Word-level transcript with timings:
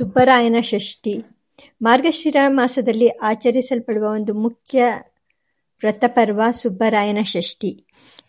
ಸುಬ್ಬರಾಯನ 0.00 0.56
ಷಷ್ಠಿ 0.62 1.24
ಮಾರ್ಗಶಿರ 1.82 2.36
ಮಾಸದಲ್ಲಿ 2.48 3.08
ಆಚರಿಸಲ್ಪಡುವ 3.08 4.08
ಒಂದು 4.08 4.34
ಮುಖ್ಯ 4.34 4.84
ವ್ರತಪರ್ವ 5.80 6.42
ಸುಬ್ಬರಾಯನ 6.50 7.18
ಷಷ್ಠಿ. 7.22 7.84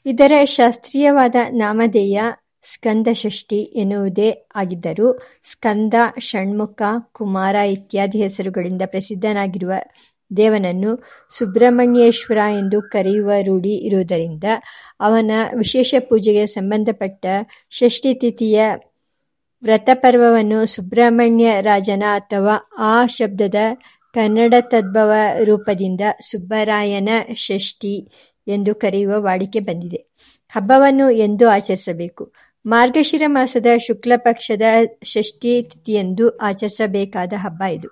ಇದರ 0.06 0.32
ಶಾಸ್ತ್ರೀಯವಾದ 0.44 1.36
ನಾಮಧೇಯ 1.52 2.22
ಸ್ಕಂದ 2.64 3.08
ಷಷ್ಠಿ 3.14 3.62
ಎನ್ನುವುದೇ 3.62 4.48
ಆಗಿದ್ದರೂ 4.56 5.20
ಸ್ಕಂದ, 5.44 5.94
ಷಣ್ಮುಖ, 6.20 6.82
ಕುಮಾರ 7.12 7.56
ಇತ್ಯಾದಿ 7.56 8.22
ಹೆಸರುಗಳಿಂದ 8.22 8.82
ಪ್ರಸಿದ್ಧನಾಗಿರುವ 8.86 9.72
ದೇವನನ್ನು 10.38 11.04
ಸುಬ್ರಹ್ಮಣ್ಯೇಶ್ವರ 11.30 12.38
ಎಂದು 12.38 12.82
ಕರೆಯುವ 12.82 13.32
ರೂಢಿ 13.44 13.76
ಇರುವುದರಿಂದ 13.76 14.44
ಅವನ 15.00 15.32
ವಿಶೇಷ 15.58 15.96
ಪೂಜೆಗೆ 16.00 16.46
ಸಂಬಂಧಪಟ್ಟ 16.46 17.26
ಷಷ್ಠಿ 17.72 18.14
ತಿಥಿಯ 18.14 18.62
ವ್ರತಪರ್ವವನ್ನು 19.64 20.66
ಸುಬ್ರಹ್ಮಣ್ಯ 20.66 21.62
ರಾಜನ 21.62 22.04
ಅಥವಾ 22.14 22.56
ಆ 22.78 23.06
ಶಬ್ದದ 23.06 23.56
ಕನ್ನಡ 24.14 24.54
ತದ್ಭವ 24.62 25.12
ರೂಪದಿಂದ 25.44 26.02
ಸುಬ್ಬರಾಯನ 26.32 27.10
ಷಷ್ಠಿ 27.36 28.08
ಎಂದು 28.48 28.76
ಕರೆಯುವ 28.76 29.14
ವಾಡಿಕೆ 29.18 29.60
ಬಂದಿದೆ. 29.60 30.06
ಹಬ್ಬವನ್ನು 30.52 31.10
ಎಂದು 31.10 31.50
ಆಚರಿಸಬೇಕು. 31.50 32.34
ಮಾರ್ಗಶಿರ 32.66 33.24
ಮಾಸದ 33.26 33.66
ಶುಕ್ಲ 33.88 34.14
ಪಕ್ಷದ 34.16 34.62
ಷಷ್ಠಿ 35.04 35.64
ತಿಥಿಯೆಂದು 35.64 36.38
ಆಚರಿಸಬೇಕಾದ 36.38 37.34
ಹಬ್ಬ 37.38 37.64
ಇದು. 37.64 37.88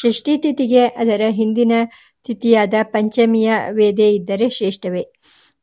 ಷಷ್ಠಿ 0.00 0.36
ತಿಥಿಗೆ 0.36 0.86
ಅದರ 0.86 1.20
ಹಿಂದಿನ 1.28 1.72
ತಿಥಿಯಾದ 2.26 2.74
ಪಂಚಮಿಯ 2.82 3.52
ವೇದೆ 3.70 4.14
ಇದ್ದರೆ 4.14 4.50
ಶ್ರೇಷ್ಠವೇ. 4.50 5.02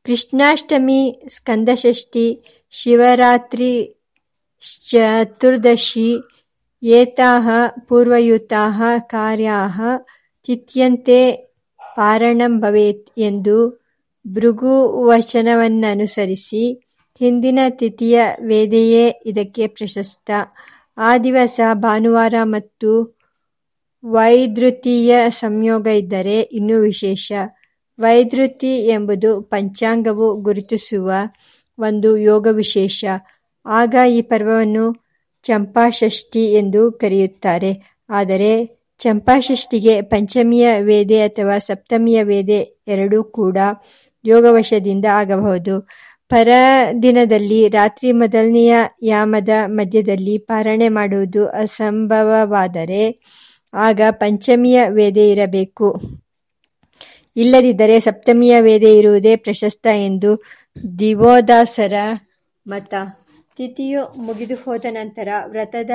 ಕೃಷ್ಣಾಷ್ಟಮಿ, 0.06 1.24
ಸ್ಕಂದಷಷ್ಠಿ, 1.28 2.44
ಶಿವರಾತ್ರಿಶ್ಚತುರ್ದಶಿ 4.62 6.20
ಏತಾಃ 6.84 7.50
ಪೂರ್ವಯುತಾಃ 7.88 9.06
ಕಾರ್ಯಾಃ 9.06 9.80
ತಿಥ್ಯಂತೆ 10.46 11.50
ಪಾರಣಂ 11.96 12.60
ಭವೇತ್ 12.60 13.20
ಎಂದು 13.20 13.82
ಭೃಗುವಚನವನ್ನನುಸರಿಸಿ 14.26 16.92
ಹಿಂದಿನ 17.22 17.60
ತಿಥಿಯ 17.70 18.22
ವೇದೆಯೇ 18.42 19.22
ಇದಕ್ಕೆ 19.26 19.68
ಪ್ರಶಸ್ತ. 19.68 20.32
ಆ 20.98 21.18
ದಿವಸ 21.18 21.60
ಭಾನುವಾರ 21.74 22.34
ಮತ್ತು 22.44 23.22
ವೈದೃತೀಯ 24.04 25.16
ಸಂಯೋಗ 25.30 25.88
ಇದ್ದರೆ 25.88 26.48
ಇನ್ನೂ 26.52 26.82
ವಿಶೇಷ. 26.82 27.32
ವೈದೃತಿ 28.00 28.88
ಎಂಬುದು 28.88 29.42
ಪಂಚಾಂಗವು 29.42 30.42
ಗುರುತಿಸುವ 30.42 31.12
ಒಂದು 31.80 32.18
ಯೋಗವಿಶೇಷ. 32.18 33.06
ಆಗ 33.66 33.96
ಈ 34.10 34.22
ಪರ್ವವನ್ನು 34.22 35.06
ಚಂಪಾಷಷ್ಠಿ 35.44 36.54
ಎಂದು 36.54 36.92
ಕರೆಯುತ್ತಾರೆ. 36.92 38.02
ಆದರೆ 38.10 38.82
ಚಂಪಾಷಷ್ಠಿಗೆ 38.98 40.02
ಪಂಚಮಿಯ 40.02 40.68
ವೇದೆ 40.80 41.22
ಅಥವಾ 41.22 41.58
ಸಪ್ತಮಿಯ 41.58 42.24
ವೇದೆ 42.24 42.82
ಎರಡೂ 42.88 43.24
ಕೂಡ 43.24 43.58
ಯೋಗವಶದಿಂದ 44.26 45.06
ಆಗಬಹುದು. 45.06 45.88
ಪರದಿನದಲ್ಲಿ 46.30 47.68
ರಾತ್ರಿ 47.68 48.12
ಮೊದಲನೆಯ 48.12 48.78
ಯಾಮದ 49.04 49.50
ಮಧ್ಯದಲ್ಲಿ 49.66 50.38
ಪಾರಣೆ 50.38 50.90
ಮಾಡುವುದು 50.90 51.48
ಅಸಂಭವವಾದರೆ 51.48 53.20
ಆಗ 53.74 54.02
ಪಂಚಮಿಯ 54.12 54.82
ವೇದೆ 54.88 55.30
ಇರಬೇಕು. 55.30 56.02
ಇಲ್ಲದಿದ್ದರೆ 57.38 58.00
ಸಪ್ತಮಿಯ 58.00 58.62
ವೇದೆ 58.62 58.98
ಇರುವುದೇ 58.98 59.36
ಪ್ರಶಸ್ತ 59.36 59.88
ಎಂದು 59.88 60.44
ದಿವೋದಾಸರ 61.00 61.94
ಮತ. 62.68 62.94
ತಿಥಿಯು 63.62 64.22
ಮುಗಿದುಹೋದ 64.22 64.86
ನಂತರ 64.90 65.28
ವ್ರತದ 65.46 65.90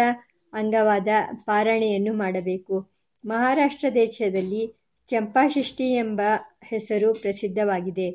ಅಂಗವಾದ 0.53 1.09
ಪಾರಣೆಯನ್ನು 1.45 2.13
ಮಾಡಬೇಕು. 2.13 2.91
ಮಹಾರಾಷ್ಟ್ರ 3.25 3.89
ದೇಶದಲ್ಲಿ 3.95 4.75
ಚಂಪಾಷಷ್ಠಿ 5.07 5.95
ಎಂಬ 5.95 6.21
ಹೆಸರು 6.65 7.15
ಪ್ರಸಿದ್ಧವಾಗಿದೆ. 7.15 8.11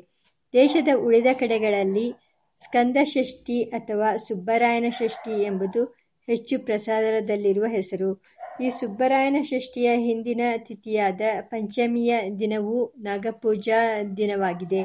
ದೇಶದ 0.52 0.88
ಉಳಿದ 0.96 1.26
ಕಡೆಗಳಲ್ಲಿ 1.32 2.14
ಸ್ಕಂದಷಷ್ಠಿ 2.58 3.62
ಅಥವಾ 3.62 4.16
ಸುಬ್ಬರಾಯನ 4.16 4.84
ಷಷ್ಠಿ 4.90 5.42
ಎಂಬುದು 5.42 5.84
ಹೆಚ್ಚು 6.26 6.64
ಪ್ರಸಾರದಲ್ಲಿರುವ 6.64 7.64
ಹೆಸರು. 7.64 8.22
ಈ 8.60 8.70
ಸುಬ್ಬರಾಯನ 8.70 9.36
ಷಷ್ಠಿಯ 9.42 9.90
ಹಿಂದಿನ 9.96 10.40
ತಿಥಿಯಾದ 10.56 11.20
ಪಂಚಮಿಯ 11.40 12.18
ದಿನವೂ 12.38 12.94
ನಾಗಪೂಜಾ 12.98 14.02
ದಿನವಾಗಿದೆ. 14.16 14.82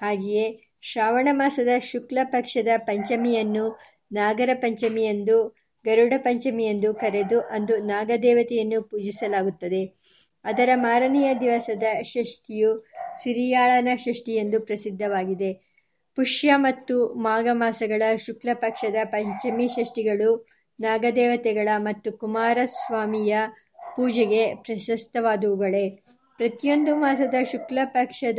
ಹಾಗೆಯೇ 0.00 0.60
ಶ್ರಾವಣ 0.82 1.28
ಮಾಸದ 1.32 1.68
ಶುಕ್ಲ 1.78 2.18
ಪಕ್ಷದ 2.24 2.68
ಪಂಚಮಿಯನ್ನು 2.76 3.95
ನಾಗರ 4.12 4.50
ಪಂಚಮಿ 4.54 5.04
ಎಂದೂ, 5.04 5.56
ಗರುಡ 5.84 6.12
ಪಂಚಮಿ 6.16 6.64
ಎಂದೂ 6.64 6.94
ಕರೆದು 6.94 7.40
ಅಂದು 7.40 7.76
ನಾಗದೇವತೆಯನ್ನು 7.76 8.82
ಪೂಜಿಸಲಾಗುತ್ತದೆ. 8.82 9.94
ಅದರ 10.44 10.68
ಮಾರನೆಯ 10.74 11.34
ದಿವಸದ 11.40 11.82
ಷಷ್ಠಿಯು 12.02 12.86
ಸಿರಿಯಾಳನ 13.22 13.88
ಷಷ್ಠಿ 13.96 14.34
ಎಂದು 14.34 14.60
ಪ್ರಸಿದ್ಧವಾಗಿದೆ. 14.60 15.52
ಪುಷ್ಯ 16.14 16.56
ಮತ್ತು 16.56 17.08
ಮಾಘ 17.08 17.46
ಮಾಸಗಳ 17.52 18.02
ಶುಕ್ಲ 18.16 18.48
ಪಕ್ಷದ 18.54 18.96
ಪಂಚಮಿ 19.04 19.68
ಷಷ್ಠಿಗಳು 19.68 20.46
ನಾಗದೇವತೆಗಳ 20.80 21.68
ಮತ್ತು 21.76 22.12
ಕುಮಾರಸ್ವಾಮಿಯ 22.12 23.36
ಪೂಜೆಗೆ 23.96 24.54
ಪ್ರಶಸ್ತವಾದವುಗಳೇ. 24.54 25.90
ಪ್ರತಿಯೊಂದು 26.36 26.96
ಮಾಸದ 26.96 27.34
ಶುಕ್ಲ 27.52 27.78
ಪಕ್ಷದ 27.84 28.38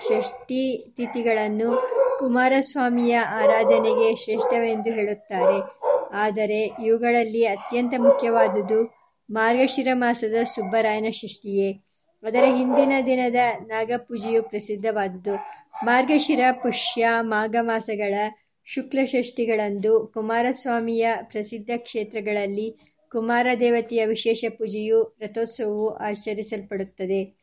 ಷಷ್ಠಿ 0.00 0.94
ತಿಥಿಗಳನ್ನು 0.96 1.88
ಕುಮಾರಸ್ವಾಮಿಯ 2.18 3.16
ಆರಾಧನೆಗೆ 3.16 4.16
ಶ್ರೇಷ್ಠವೆಂದು 4.16 4.90
ಹೇಳುತ್ತಾರೆ. 4.90 5.76
ಆದರೆ 6.12 6.70
ಇವುಗಳಲ್ಲಿ 6.84 7.44
ಅತ್ಯಂತ 7.46 7.94
ಮುಖ್ಯವಾದುದು 7.98 8.94
ಮಾರ್ಗಶಿರ 9.30 9.88
ಮಾಸದ 9.92 10.44
ಸುಬ್ಬರಾಯನ 10.44 11.06
ಷಷ್ಠಿಯೇ. 11.10 11.72
ಅದರ 12.22 12.44
ಹಿಂದಿನ 12.56 12.92
ದಿನದ 13.06 13.36
ನಾಗಪೂಜೆಯು 13.66 14.42
ಪ್ರಸಿದ್ಧವಾದುದು. 14.42 15.34
ಮಾರ್ಗಶಿರ, 15.84 16.40
ಪುಷ್ಯ, 16.52 17.08
ಮಾಘ 17.20 17.56
ಮಾಸಗಳ 17.60 18.14
ಶುಕ್ಲ 18.64 19.04
ಷಷ್ಠಿಗಳಂದು 19.04 20.10
ಕುಮಾರಸ್ವಾಮಿಯ 20.14 21.08
ಪ್ರಸಿದ್ಧ 21.22 21.70
ಕ್ಷೇತ್ರಗಳಲ್ಲಿ 21.76 22.94
ಕುಮಾರದೇವತೆಯ 23.12 24.06
ವಿಶೇಷ 24.06 24.44
ಪೂಜೆಯು 24.48 25.16
ರಥೋತ್ಸವವು 25.20 25.96
ಆಚರಿಸಲ್ಪಡುತ್ತದೆ. 25.96 27.34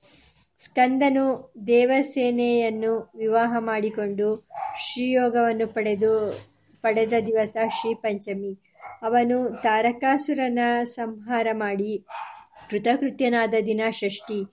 ಸ್ಕಂದನು 0.63 1.53
ದೇವಸೇನೆಯನ್ನು 1.67 3.11
ವಿವಾಹ 3.15 3.55
ಮಾಡಿಕೊಂಡು 3.59 4.49
ಶ್ರೀಯೋಗವನ್ನು 4.79 5.67
ಪಡೆದು, 5.67 6.41
ಪಡೆದ 6.81 7.13
ದಿವಸ 7.25 7.57
ಶ್ರೀ 7.67 7.93
ಪಂಚಮಿ 7.93 8.59
ಅವನು 9.01 9.61
ತಾರಕಾಸುರನ 9.63 10.59
ಸಂಹಾರ 10.83 11.47
ಮಾಡಿ 11.51 12.05
ಕೃತಕೃತ್ಯನಾದ 12.69 13.53
ದಿನ 13.65 13.81
ಷಷ್ಠಿ. 13.91 14.43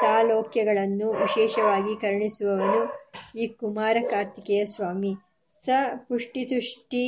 ಸಾಲೋಕ್ಯಗಳನ್ನು 0.00 1.12
ವಿಶೇಷವಾಗಿ 1.12 2.00
ಕರುಣಿಸುವವನು 2.00 2.82
ಈ 3.38 3.46
ಕುಮಾರ 3.46 3.96
ಕಾರ್ತಿಕೇಯ 4.10 4.66
ಸ್ವಾಮಿ. 4.66 5.14
स 5.60 5.64
पुष्टितुष्टि 6.08 7.06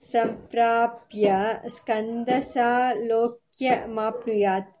सम्प्राप्य 0.00 1.28
स्कन्दसालोक्यमाप्नुयात् 1.76 4.72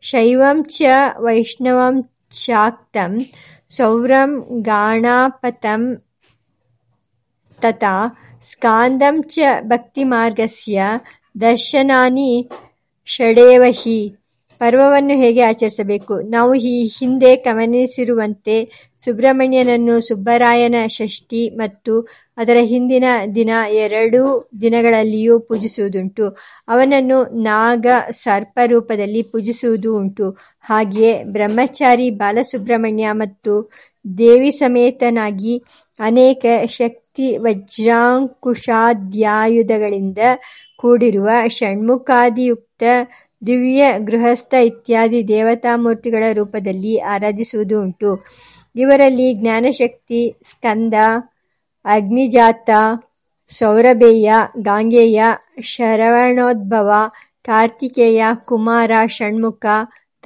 ಶೈವಂ 0.00 0.64
ಚ 0.64 0.82
ವೈಷ್ಣವಂ 1.18 2.10
ಶಾಕ್ತಂ 2.32 3.26
ಸೌರಂ 3.76 4.62
ಗಾಣಾಪತಂ 4.62 5.96
ತಥಾ 7.60 7.96
ಸ್ಕಾಂದಂ 8.50 9.22
ಚ 9.22 9.38
ಭಕ್ತಿಮಾರ್ಗಸ್ಯ 9.62 10.82
ದರ್ಶನಾನಿ 11.40 12.48
ಷಡೇವ 13.06 13.62
ಹಿ 13.68 13.98
ಪರ್ವವನ್ನು 14.60 15.14
ಹೇಗೆ 15.16 15.42
ಆಚರಿಸಬೇಕು? 15.42 16.20
ನಾವು 16.20 16.54
ಈ 16.54 16.90
ಹಿಂದೆ 16.98 17.36
ಗಮನಿಸಿರುವಂತೆ 17.36 18.88
ಸುಬ್ರಹ್ಮಣ್ಯನನ್ನು 18.98 20.00
ಸುಬ್ಬರಾಯನ 20.00 20.74
ಷಷ್ಠಿ 20.86 21.50
ಮತ್ತು 21.50 21.94
ಅದರ 22.36 22.56
ಹಿಂದಿನ 22.60 23.04
ದಿನ 23.34 23.50
ಎರಡೂ 23.72 24.50
ದಿನಗಳಲ್ಲಿಯೂ 24.60 25.40
ಪೂಜಿಸುವುದುಂಟು. 25.40 26.36
ಅವನನ್ನು 26.68 27.42
ನಾಗ 27.42 27.86
ಸರ್ಪ 28.10 28.58
ರೂಪದಲ್ಲಿ 28.66 29.22
ಪೂಜಿಸುವುದೂ 29.22 29.98
ಉಂಟು. 29.98 30.30
ಹಾಗೆಯೇ 30.64 31.24
ಬ್ರಹ್ಮಚಾರಿ 31.24 32.10
ಬಾಲಸುಬ್ರಹ್ಮಣ್ಯ 32.10 33.12
ಮತ್ತು 33.12 33.70
ದೇವಿ 34.18 34.50
ಸಮೇತನಾಗಿ 34.50 35.62
ಅನೇಕ 36.00 36.46
ಶಕ್ತಿ 36.70 37.36
ವಜ್ರಾಂಕುಶಾದ್ಯಾಯುಧಗಳಿಂದ 37.36 40.18
ಕೂಡಿರುವ 40.76 41.28
ಷಣ್ಮುಖಾದಿಯುಕ್ತ 41.48 42.82
ದಿವ್ಯ 43.46 43.98
ಗೃಹಸ್ಥ 43.98 44.54
ಇತ್ಯಾದಿ 44.60 45.28
ದೇವತಾ 45.28 45.76
ಮೂರ್ತಿಗಳ 45.76 46.22
ರೂಪದಲ್ಲಿ 46.32 46.98
ಆರಾಧಿಸುವುದು 46.98 47.80
ಉಂಟು 47.80 48.24
ಇವರಲ್ಲಿ 48.76 49.34
ಜ್ಞಾನಶಕ್ತಿ, 49.34 50.38
ಸ್ಕಂದ, 50.42 50.94
ಅಗ್ನಿಜಾತ, 51.84 52.70
ಸೌರಭೇಯ, 53.48 54.32
ಗಾಂಗೇಯ, 54.58 55.22
ಶರವಣೋದ್ಭವ, 55.62 56.92
ಕಾರ್ತಿಕೇಯ, 57.42 58.24
ಕುಮಾರ, 58.44 58.90
ಷಣ್ಮುಖ 59.06 59.66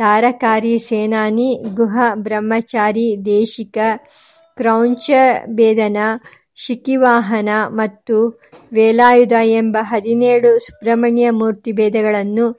ತಾರಕಾರಿ 0.00 0.78
ಸೇನಾನಿ, 0.78 1.74
ಗುಹ, 1.74 1.98
ಬ್ರಹ್ಮಚಾರಿ, 2.14 3.24
ದೇಶಿಕ 3.24 3.78
ಕ್ರೌಂಚಭೇದನ 4.56 5.96
ಶಿಖಿವಾಹನ 6.56 7.48
ಮತ್ತು 7.68 8.40
ವೇಲಾಯುಧ 8.72 9.32
ಎಂಬ 9.44 9.76
ಹದಿನೇಳು 9.80 10.58
ಸುಬ್ರಹ್ಮಣ್ಯ 10.58 11.30
ಮೂರ್ತಿ 11.30 11.72
ಭೇದಗಳನ್ನು 11.72 12.58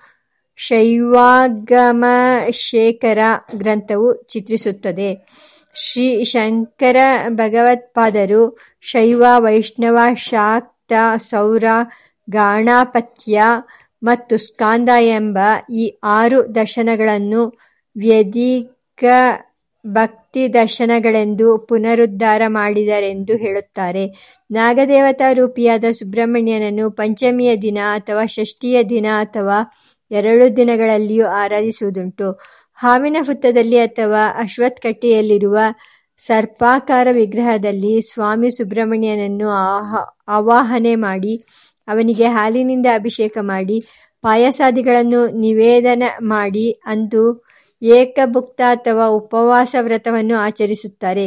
ಶೈವಾಗಮಶೇಖರ 0.55 3.17
ಗ್ರಂಥವು 3.55 4.27
ಚಿತ್ರಿಸುತ್ತದೆ. 4.27 5.27
ಶ್ರೀ 5.75 6.23
ಶಂಕರ 6.23 6.95
ಭಗವತ್ಪಾದರು 7.29 8.57
ಶೈವ 8.81 9.23
ವೈಷ್ಣವ 9.37 9.97
ಶಾಕ್ತ 10.15 10.93
ಸೌರ 11.17 11.63
ಗಾಣಾಪತ್ಯ 12.29 13.43
ಮತ್ತು 14.03 14.37
ಸ್ಕಾಂದ 14.37 14.89
ಎಂಬ 14.99 15.37
ಈ 15.73 15.97
ಆರು 16.03 16.55
ದರ್ಶನಗಳನ್ನು 16.55 17.41
ವ್ಯದೀಕ 17.95 19.03
ಭಕ್ತಿ 19.87 20.53
ದರ್ಶನಗಳೆಂದು 20.53 21.57
ಪುನರುದ್ಧಾರ 21.69 22.41
ಮಾಡಿದರೆಂದು 22.47 23.37
ಹೇಳುತ್ತಾರೆ. 23.37 24.03
ನಾಗದೇವತಾ 24.51 25.33
ರೂಪಿಯಾದ 25.33 25.83
ಸುಬ್ರಹ್ಮಣ್ಯನನ್ನು 25.91 26.91
ಪಂಚಮಿಯ 26.91 27.55
ದಿನ 27.55 27.77
ಅಥವಾ 27.93 28.25
ಷಷ್ಠಿಯ 28.25 28.83
ದಿನ 28.83 29.05
ಅಥವಾ 29.19 29.57
ಎರಡು 30.11 30.55
ದಿನಗಳಲ್ಲಿಯೂ 30.55 31.27
ಆರಾಧಿಸುವುದುಂಟು. 31.27 32.27
ಹಾವಿನ 32.79 33.17
ಹುತ್ತದಲ್ಲಿ 33.21 33.77
ಅಥವಾ 33.77 34.23
ಅಶ್ವತ್ಕಟ್ಟೆಯಲ್ಲಿರುವ 34.37 35.57
ಸರ್ಪಾಕಾರ 36.17 37.07
ವಿಗ್ರಹದಲ್ಲಿ 37.11 38.01
ಸ್ವಾಮಿ 38.01 38.51
ಸುಬ್ರಹ್ಮಣ್ಯನನ್ನು 38.51 39.49
ಆವಾಹನೆ 40.27 40.95
ಮಾಡಿ 40.95 41.33
ಅವನಿಗೆ 41.91 42.27
ಹಾಲಿನಿಂದ 42.27 42.85
ಅಭಿಷೇಕ 42.93 43.37
ಮಾಡಿ, 43.41 43.77
ಪಾಯಸಾದಿಗಳನ್ನು 44.21 45.21
ನಿವೇದನ 45.39 46.03
ಮಾಡಿ 46.21 46.67
ಅಂದು 46.85 47.23
ಏಕಭುಕ್ತ 47.81 48.61
ಅಥವಾ 48.61 49.05
ಉಪವಾಸ 49.07 49.75
ವ್ರತವನ್ನು 49.81 50.35
ಆಚರಿಸುತ್ತಾರೆ. 50.35 51.25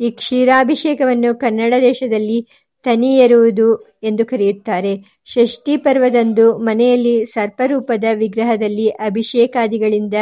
ಈ 0.00 0.10
ಕ್ಷೀರಾಭಿಷೇಕವನ್ನು 0.10 1.38
ಕನ್ನಡ 1.38 1.74
ದೇಶದಲ್ಲಿ 1.80 2.38
ತನಿ 2.84 3.16
ಎರುವುದು 3.16 3.68
ಎಂದು 4.02 4.26
ಕರೆಯುತ್ತಾರೆ. 4.26 4.92
ಷಷ್ಠಿ 5.24 5.76
ಪರ್ವದಂದು 5.76 6.58
ಮನೆಯಲ್ಲಿ 6.58 7.24
ಸರ್ಪರೂಪದ 7.24 8.04
ವಿಗ್ರಹದಲ್ಲಿ 8.14 8.88
ಅಭಿಷೇಕಾದಿಗಳಿಂದ 8.88 10.14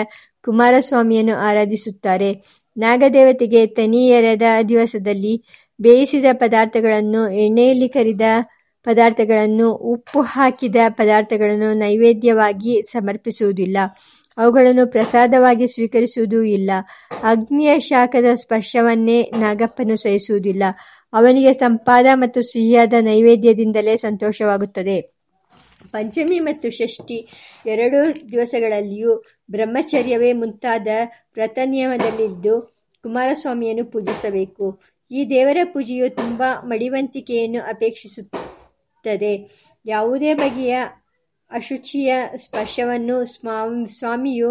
ಕುಮಾರಸ್ವಾಮಿಯನ್ನು 0.44 1.34
ಆರಾಧಿಸುತ್ತಾರೆ. 1.48 2.30
ನಾಗದೇವತೆಗೆ 2.76 3.66
ತನಿ 3.66 4.02
ದಿವಸದಲ್ಲಿ 4.68 5.34
ಬೇಯಿಸಿದ 5.80 6.24
ಪದಾರ್ಥಗಳನ್ನು 6.32 7.22
ಎಣ್ಣೆಯಲ್ಲಿ 7.44 7.88
ಕರಿದ 7.88 8.20
ಪದಾರ್ಥಗಳನ್ನು 8.84 9.72
ಉಪ್ಪು 9.72 10.20
ಹಾಕಿದ 10.20 10.76
ಪದಾರ್ಥಗಳನ್ನು 10.88 11.74
ನೈವೇದ್ಯವಾಗಿ 11.74 12.82
ಸಮರ್ಪಿಸುವುದಿಲ್ಲ. 12.82 13.76
ಅವುಗಳನ್ನು 14.36 14.86
ಪ್ರಸಾದವಾಗಿ 14.86 15.66
ಸ್ವೀಕರಿಸುವುದೂ 15.68 16.42
ಇಲ್ಲ. 16.42 16.70
ಅಗ್ನಿಯ 17.22 17.78
ಶಾಖದ 17.78 18.24
ಸ್ಪರ್ಶವನ್ನೇ 18.34 19.22
ನಾಗಪ್ಪನು 19.22 19.96
ಸಹಿಸುವುದಿಲ್ಲ. 19.96 20.62
ಅವನಿಗೆ 21.12 21.52
ತಂಪಾದ 21.52 22.06
ಮತ್ತು 22.14 22.42
ಸಿಹಿಯಾದ 22.42 22.92
ನೈವೇದ್ಯದಿಂದಲೇ 23.00 23.96
ಸಂತೋಷವಾಗುತ್ತದೆ. 23.96 25.00
ಪಂಚಮಿ 25.90 26.40
ಮತ್ತು 26.40 26.70
ಷಷ್ಠಿ 26.70 27.28
ಎರಡೂ 27.66 28.30
ದಿವಸಗಳಲ್ಲಿಯೂ 28.32 29.24
ಬ್ರಹ್ಮಚರ್ಯವೇ 29.50 30.32
ಮುಂತಾದ 30.32 30.88
ವ್ರತ 31.34 31.58
ನಿಯಮದಲ್ಲಿದ್ದು 31.64 32.72
ಕುಮಾರಸ್ವಾಮಿಯನ್ನು 33.02 33.84
ಪೂಜಿಸಬೇಕು. 33.84 34.80
ಈ 35.10 35.24
ದೇವರ 35.30 35.58
ಪೂಜೆಯು 35.64 36.10
ತುಂಬ 36.10 36.42
ಮಡಿವಂತಿಕೆಯನ್ನು 36.64 37.66
ಅಪೇಕ್ಷಿಸುತ್ತದೆ 39.06 39.32
ಯಾವುದೇ 39.86 40.34
ಬಗೆಯ 40.34 40.74
ಅಶುಚಿಯ 41.50 42.10
ಸ್ಪರ್ಶವನ್ನು 42.36 43.16
ಸ್ವಾಮಿಯು 43.96 44.50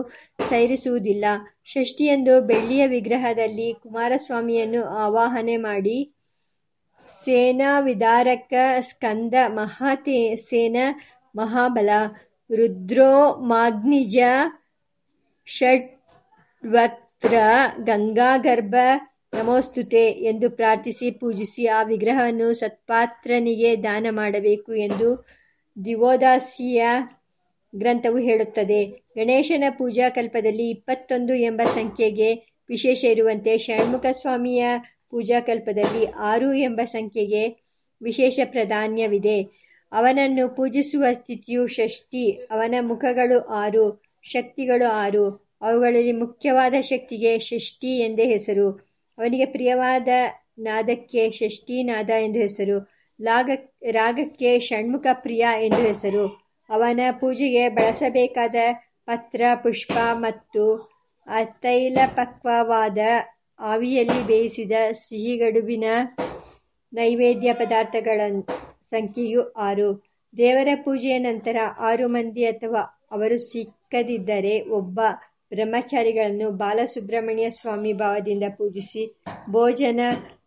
ಸೈರಿಸುವುದಿಲ್ಲ 0.50 1.26
ಷಷ್ಠಿಯಂದು 1.66 2.42
ಬೆಳ್ಳಿಯ 2.42 2.84
ವಿಗ್ರಹದಲ್ಲಿ 2.88 3.68
ಕುಮಾರಸ್ವಾಮಿಯನ್ನು 3.84 4.82
ಆವಾಹನೆ 4.86 5.58
ಮಾಡಿ, 5.58 5.98
ಸೇನಾ 7.08 7.80
ವಿದಾರಕ 7.80 8.54
ಸ್ಕಂದ 8.80 9.36
ಮಹಾತೆ 9.48 10.36
ಸೇನ 10.36 10.78
ಮಹಾಬಲ, 11.36 11.90
ರುದ್ರೋ 12.50 13.14
ಮಾಗ್ನಿಜ, 13.48 14.18
ಷಡ್ವತ್ರ 15.48 17.34
ಗಂಗಾಗರ್ಭ 17.84 18.76
ನಮೋಸ್ತುತೆ 19.34 20.06
ಎಂದು 20.06 20.50
ಪ್ರಾರ್ಥಿಸಿ 20.50 21.12
ಪೂಜಿಸಿ 21.12 21.66
ಆ 21.66 21.84
ವಿಗ್ರಹವನ್ನು 21.84 22.54
ಸತ್ಪಾತ್ರನಿಗೆ 22.54 23.84
ದಾನ 23.84 24.08
ಮಾಡಬೇಕು 24.10 24.74
ಎಂದು 24.74 25.26
ದಿವೋದಾಸಿಯ 25.86 26.88
ಗ್ರಂಥವು 27.76 28.18
ಹೇಳುತ್ತದೆ. 28.18 28.86
ಗಣೇಶನ 28.86 29.64
ಪೂಜಾ 29.78 30.10
ಕಲ್ಪದಲ್ಲಿ 30.10 30.70
ಇಪ್ಪತ್ತೊಂದು 30.70 31.34
ಎಂಬ 31.34 31.62
ಸಂಖ್ಯೆಗೆ 31.74 32.34
ವಿಶೇಷ 32.70 33.04
ಇರುವಂತೆ 33.04 33.58
ಷಣ್ಮುಖ 33.58 34.06
ಸ್ವಾಮಿಯ 34.12 34.66
ಪೂಜಾ 35.10 35.40
ಕಲ್ಪದಲ್ಲಿ 35.40 36.06
ಆರು 36.06 36.54
ಎಂಬ 36.54 36.82
ಸಂಖ್ಯೆಗೆ 36.84 37.48
ವಿಶೇಷ 38.02 38.40
ಪ್ರಾಧಾನ್ಯವಿದೆ. 38.46 39.42
ಅವನನ್ನು 39.92 40.56
ಪೂಜಿಸುವ 40.56 41.06
ಸ್ಥಿತಿಯು 41.14 41.68
ಷಷ್ಠಿ, 41.68 42.32
ಅವನ 42.32 42.76
ಮುಖಗಳು 42.82 43.40
ಆರು, 43.40 44.02
ಶಕ್ತಿಗಳು 44.24 44.92
ಆರು, 44.92 45.50
ಅವುಗಳಲ್ಲಿ 45.62 46.12
ಮುಖ್ಯವಾದ 46.12 46.74
ಶಕ್ತಿಗೆ 46.82 47.40
ಷಷ್ಠಿ 47.40 48.00
ಎಂದೇ 48.00 48.26
ಹೆಸರು. 48.26 48.93
ಅವನಿಗೆ 49.18 49.46
ಪ್ರಿಯವಾದ 49.46 50.08
ನಾದಕ್ಕೆ 50.60 51.32
ಷಷ್ಠೀನಾದ 51.32 52.10
ಎಂದು 52.10 52.40
ಹೆಸರು, 52.40 52.78
ಲಾಗ, 53.22 53.50
ರಾಗಕ್ಕೆ 53.92 54.60
ಷಣ್ಮುಖ 54.60 55.08
ಪ್ರಿಯ 55.14 55.46
ಎಂದು 55.62 55.82
ಹೆಸರು 55.82 56.26
ಅವನ 56.70 57.00
ಪೂಜೆಗೆ 57.12 57.70
ಬಳಸಬೇಕಾದ 57.70 58.56
ಪತ್ರ, 59.06 59.42
ಪುಷ್ಪ 59.64 59.98
ಮತ್ತು 60.14 60.66
ಅಥೈಲಪಕ್ವವಾದ 61.28 62.98
ಆವಿಯಲ್ಲಿ 63.60 64.24
ಬೇಯಿಸಿದ 64.24 64.72
ಸಿಹಿಗಡುಬಿನ 64.92 65.84
ನೈವೇದ್ಯ 66.94 67.54
ಪದಾರ್ಥಗಳ 67.54 68.22
ಸಂಖ್ಯೆಯು 68.90 69.52
ಆರು. 69.52 69.90
ದೇವರ 70.38 70.68
ಪೂಜೆಯ 70.76 71.18
ನಂತರ 71.20 71.58
ಆರು 71.80 72.08
ಮಂದಿ 72.08 72.46
ಅಥವಾ 72.46 72.82
ಅವರು 73.12 73.38
ಸಿಕ್ಕದಿದ್ದರೆ 73.52 74.62
ಒಬ್ಬ 74.70 75.00
ಬ್ರಹ್ಮಚಾರಿಗಳನ್ನು 75.54 76.48
ಬಾಲಸುಬ್ರಹ್ಮಣ್ಯ 76.52 77.50
ಸ್ವಾಮಿ 77.50 77.94
ಭಾವದಿಂದ 77.94 78.44
ಪೂಜಿಸಿ 78.58 79.04
ಭೋಜನ 79.50 80.00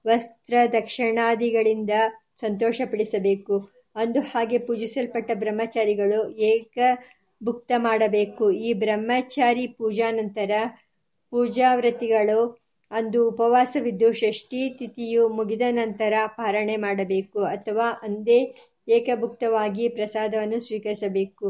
ವಸ್ತ್ರ 0.06 0.54
ದಕ್ಷಿಣಾದಿಗಳಿಂದ 0.72 1.90
ಸಂತೋಷಪಡಿಸಬೇಕು. 2.36 3.56
ಅಂದು 3.96 4.20
ಹಾಗೆ 4.20 4.58
ಪೂಜಿಸಲ್ಪಟ್ಟ 4.58 5.30
ಬ್ರಹ್ಮಚಾರಿಗಳು 5.34 6.20
ಏಕಭುಕ್ತ 6.30 7.72
ಮಾಡಬೇಕು. 7.76 8.50
ಈ 8.50 8.72
ಬ್ರಹ್ಮಚಾರಿ 8.72 9.66
ಪೂಜಾ 9.66 10.10
ನಂತರ 10.10 10.50
ಪೂಜಾವ್ರತಿಗಳು 11.30 12.40
ಅಂದು 12.90 13.20
ಉಪವಾಸವಿದ್ದು 13.28 14.12
ಷಷ್ಠಿ 14.12 14.60
ತಿಥಿಯು 14.78 15.28
ಮುಗಿದ 15.28 15.62
ನಂತರ 15.70 16.14
ಪಾರಣೆ 16.26 16.76
ಮಾಡಬೇಕು 16.76 17.40
ಅಥವಾ 17.44 17.86
ಅಂದೇ 18.02 18.40
ಏಕಭುಕ್ತವಾಗಿ 18.88 19.88
ಪ್ರಸಾದವನ್ನು 19.88 20.60
ಸ್ವೀಕರಿಸಬೇಕು. 20.60 21.46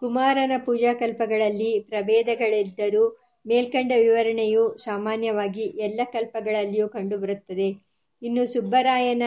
ಕುಮಾರನ 0.00 0.52
ಪೂಜಾಕಲ್ಪಗಳಲ್ಲಿ 0.64 1.80
ಪ್ರಭೇದಗಳಿದ್ದರೂ 1.88 3.04
ಮೇಲ್ಕಂಡ 3.46 3.92
ವಿವರಣೆಯು 3.96 4.76
ಸಾಮಾನ್ಯವಾಗಿ 4.78 5.62
ಎಲ್ಲ 5.62 6.00
ಕಲ್ಪಗಳಲ್ಲಿಯೂ 6.12 6.88
ಕಂಡುಬರುತ್ತದೆ. 6.88 7.68
ಇನ್ನು 8.22 8.42
ಸುಬ್ಬರಾಯನ 8.52 9.22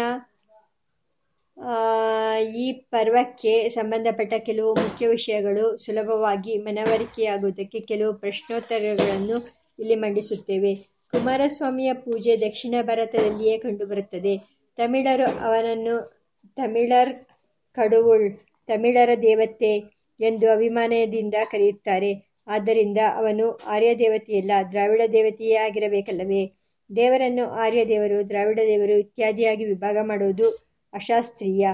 ಈ 2.55 2.65
ಪರ್ವಕ್ಕೆ 2.93 3.69
ಸಂಬಂಧಪಟ್ಟ 3.69 4.33
ಕೆಲವು 4.45 4.71
ಮುಖ್ಯ 4.75 5.07
ವಿಷಯಗಳು 5.07 5.65
ಸುಲಭವಾಗಿ 5.77 6.53
ಮನವರಿಕೆಯಾಗುವುದಕ್ಕೆ 6.57 7.79
ಕೆಲವು 7.79 8.13
ಪ್ರಶ್ನೋತ್ತರಗಳನ್ನು 8.13 9.37
ಇಲ್ಲಿ 9.79 9.95
ಮಂಡಿಸುತ್ತೇವೆ. 9.95 10.73
ಕುಮಾರಸ್ವಾಮಿಯ 11.11 11.93
ಪೂಜೆ 11.93 12.33
ದಕ್ಷಿಣ 12.37 12.75
ಭಾರತದಲ್ಲಿಯೇ 12.81 13.57
ಕಂಡುಬರುತ್ತದೆ. 13.57 14.33
ತಮಿಳರು 14.77 15.27
ಅವನನ್ನು 15.45 15.95
ತಮಿಳರ್ 16.57 17.11
ಕಡುವುಳ್, 17.77 18.27
ತಮಿಳರ 18.69 19.11
ದೇವತೆ 19.21 19.71
ಎಂದು 20.19 20.51
ಅಭಿಮಾನದಿಂದ 20.51 21.33
ಕರೆಯುತ್ತಾರೆ. 21.51 22.33
ಆದ್ದರಿಂದ 22.47 22.97
ಅವನು 23.15 23.59
ಆರ್ಯ 23.65 23.95
ದೇವತೆಯಲ್ಲ, 23.95 24.51
ದ್ರಾವಿಡ 24.71 25.01
ದೇವತೆಯೇ 25.11 25.55
ಆಗಿರಬೇಕಲ್ಲವೇ? 25.55 26.51
ದೇವರನ್ನು 26.95 27.45
ಆರ್ಯ 27.45 27.85
ದೇವರು, 27.85 28.29
ದ್ರಾವಿಡ 28.29 28.59
ದೇವರು 28.67 28.93
ಇತ್ಯಾದಿಯಾಗಿ 28.97 29.65
ವಿಭಾಗ 29.65 29.97
ಮಾಡುವುದು 30.01 30.49
ಅಶಾಸ್ತ್ರೀಯ. 30.93 31.67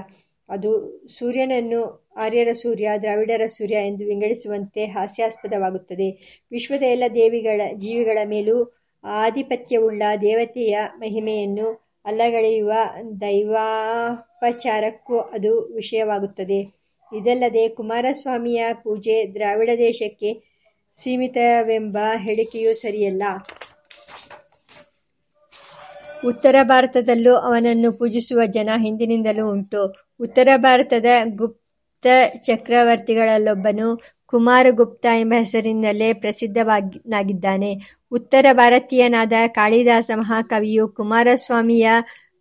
ಅದು 0.48 0.90
ಸೂರ್ಯನನ್ನು 1.18 2.10
ಆರ್ಯರ 2.16 2.52
ಸೂರ್ಯ, 2.52 2.90
ದ್ರಾವಿಡರ 3.00 3.46
ಸೂರ್ಯ 3.46 3.74
ಎಂದು 3.74 4.04
ವಿಂಗಡಿಸುವಂತೆ 4.04 4.84
ಹಾಸ್ಯಾಸ್ಪದವಾಗುತ್ತದೆ. 4.84 6.40
ವಿಶ್ವದ 6.50 6.82
ಎಲ್ಲ 6.82 7.04
ದೇವಿಗಳ 7.14 7.60
ಜೀವಿಗಳ 7.74 8.18
ಮೇಲೂ 8.24 8.72
ಆಧಿಪತ್ಯವುಳ್ಳ 9.04 10.02
ದೇವತೆಯ 10.20 10.78
ಮಹಿಮೆಯನ್ನು 10.98 11.90
ಅಲ್ಲಗಳೆಯುವ 12.04 12.72
ದೈವಾಪಚಾರಕ್ಕೂ 13.20 15.18
ಅದು 15.18 15.74
ವಿಷಯವಾಗುತ್ತದೆ. 15.74 16.79
ಇದಲ್ಲದೆ 17.12 17.68
ಕುಮಾರಸ್ವಾಮಿಯ 17.68 18.66
ಪೂಜೆ 18.72 19.34
ದ್ರಾವಿಡ 19.34 19.70
ದೇಶಕ್ಕೆ 19.78 20.30
ಸೀಮಿತವೆಂಬ 20.92 21.98
ಹೇಳಿಕೆಯೂ 22.16 22.72
ಸರಿಯಲ್ಲ. 22.74 23.22
ಉತ್ತರ 26.26 26.56
ಭಾರತದಲ್ಲೂ 26.62 27.34
ಅವನನ್ನು 27.34 27.92
ಪೂಜಿಸುವ 27.92 28.40
ಜನ 28.46 28.70
ಹಿಂದಿನಿಂದಲೂ 28.82 29.52
ಉಂಟು. 29.52 29.82
ಉತ್ತರ 30.20 30.48
ಭಾರತದ 30.56 31.06
ಗುಪ್ತ 31.36 32.06
ಚಕ್ರವರ್ತಿಗಳಲ್ಲೊಬ್ಬನು 32.42 33.88
ಕುಮಾರಗುಪ್ತ 34.26 35.06
ಎಂಬ 35.16 35.34
ಹೆಸರಿನಲ್ಲೇ 35.38 36.12
ಪ್ರಸಿದ್ಧವಾಗಿನಾಗಿದ್ದಾನೆ 36.12 37.70
ಉತ್ತರ 38.12 38.46
ಭಾರತೀಯನಾದ 38.52 39.32
ಕಾಳಿದಾಸ 39.46 40.10
ಮಹಾಕವಿಯು 40.16 40.88
ಕುಮಾರಸ್ವಾಮಿಯ 40.88 41.88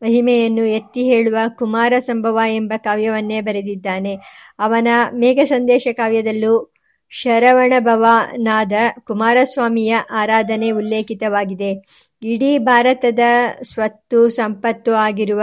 ಮಹಿಮೆಯನ್ನು 0.01 0.65
ಎತ್ತಿ 0.65 1.03
ಹೇಳುವ 1.03 1.37
ಕುಮಾರ 1.57 1.93
ಸಂಭವ 1.99 2.39
ಎಂಬ 2.53 2.73
ಕಾವ್ಯವನ್ನೇ 2.77 3.41
ಬರೆದಿದ್ದಾನೆ. 3.41 4.15
ಅವನ 4.59 4.87
ಮೇಘ 5.13 5.39
ಸಂದೇಶ 5.43 5.87
ಕಾವ್ಯದಲ್ಲೂ 5.93 6.73
ಶರವಣಭವನಾದ 7.09 8.71
ಕುಮಾರಸ್ವಾಮಿಯ 9.03 9.95
ಆರಾಧನೆ 10.11 10.71
ಉಲ್ಲೇಖಿತವಾಗಿದೆ. 10.71 11.71
ಇಡೀ 12.23 12.57
ಭಾರತದ 12.57 13.19
ಸ್ವತ್ತು 13.63 14.29
ಸಂಪತ್ತು 14.29 14.93
ಆಗಿರುವ 14.93 15.41